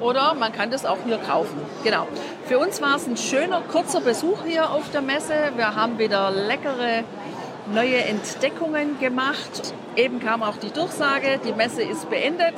Oder 0.00 0.34
man 0.34 0.52
kann 0.52 0.70
das 0.70 0.84
auch 0.84 0.98
hier 1.06 1.18
kaufen. 1.18 1.58
Genau. 1.82 2.06
Für 2.46 2.58
uns 2.58 2.82
war 2.82 2.96
es 2.96 3.06
ein 3.06 3.16
schöner, 3.16 3.62
kurzer 3.62 4.00
Besuch 4.00 4.44
hier 4.44 4.70
auf 4.70 4.90
der 4.90 5.00
Messe. 5.00 5.34
Wir 5.56 5.74
haben 5.74 5.98
wieder 5.98 6.30
leckere 6.30 7.04
neue 7.72 8.04
Entdeckungen 8.04 8.98
gemacht. 9.00 9.74
Eben 9.96 10.20
kam 10.20 10.42
auch 10.42 10.56
die 10.56 10.70
Durchsage, 10.70 11.40
die 11.44 11.52
Messe 11.52 11.82
ist 11.82 12.10
beendet. 12.10 12.54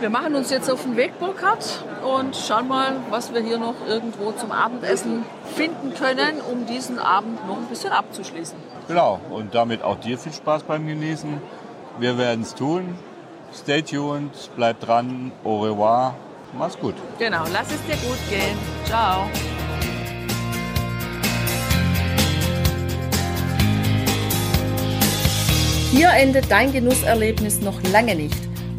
Wir 0.00 0.10
machen 0.10 0.36
uns 0.36 0.50
jetzt 0.50 0.70
auf 0.70 0.84
den 0.84 0.96
Weg, 0.96 1.18
Burkhard, 1.18 1.82
und 2.04 2.36
schauen 2.36 2.68
mal, 2.68 2.94
was 3.10 3.34
wir 3.34 3.40
hier 3.40 3.58
noch 3.58 3.74
irgendwo 3.84 4.30
zum 4.30 4.52
Abendessen 4.52 5.24
finden 5.56 5.92
können, 5.92 6.40
um 6.40 6.66
diesen 6.66 7.00
Abend 7.00 7.44
noch 7.48 7.56
ein 7.56 7.66
bisschen 7.66 7.90
abzuschließen. 7.90 8.56
Genau, 8.86 9.18
und 9.30 9.56
damit 9.56 9.82
auch 9.82 9.98
dir 9.98 10.16
viel 10.16 10.32
Spaß 10.32 10.62
beim 10.62 10.86
Genießen. 10.86 11.42
Wir 11.98 12.16
werden 12.16 12.42
es 12.42 12.54
tun. 12.54 12.96
Stay 13.52 13.82
tuned, 13.82 14.50
bleib 14.54 14.78
dran, 14.78 15.32
au 15.42 15.62
revoir, 15.62 16.14
mach's 16.56 16.78
gut. 16.78 16.94
Genau, 17.18 17.42
lass 17.52 17.66
es 17.72 17.82
dir 17.86 17.96
gut 18.08 18.18
gehen. 18.30 18.56
Ciao. 18.84 19.28
Hier 25.90 26.10
endet 26.10 26.48
dein 26.48 26.70
Genusserlebnis 26.70 27.60
noch 27.62 27.82
lange 27.90 28.14
nicht. 28.14 28.47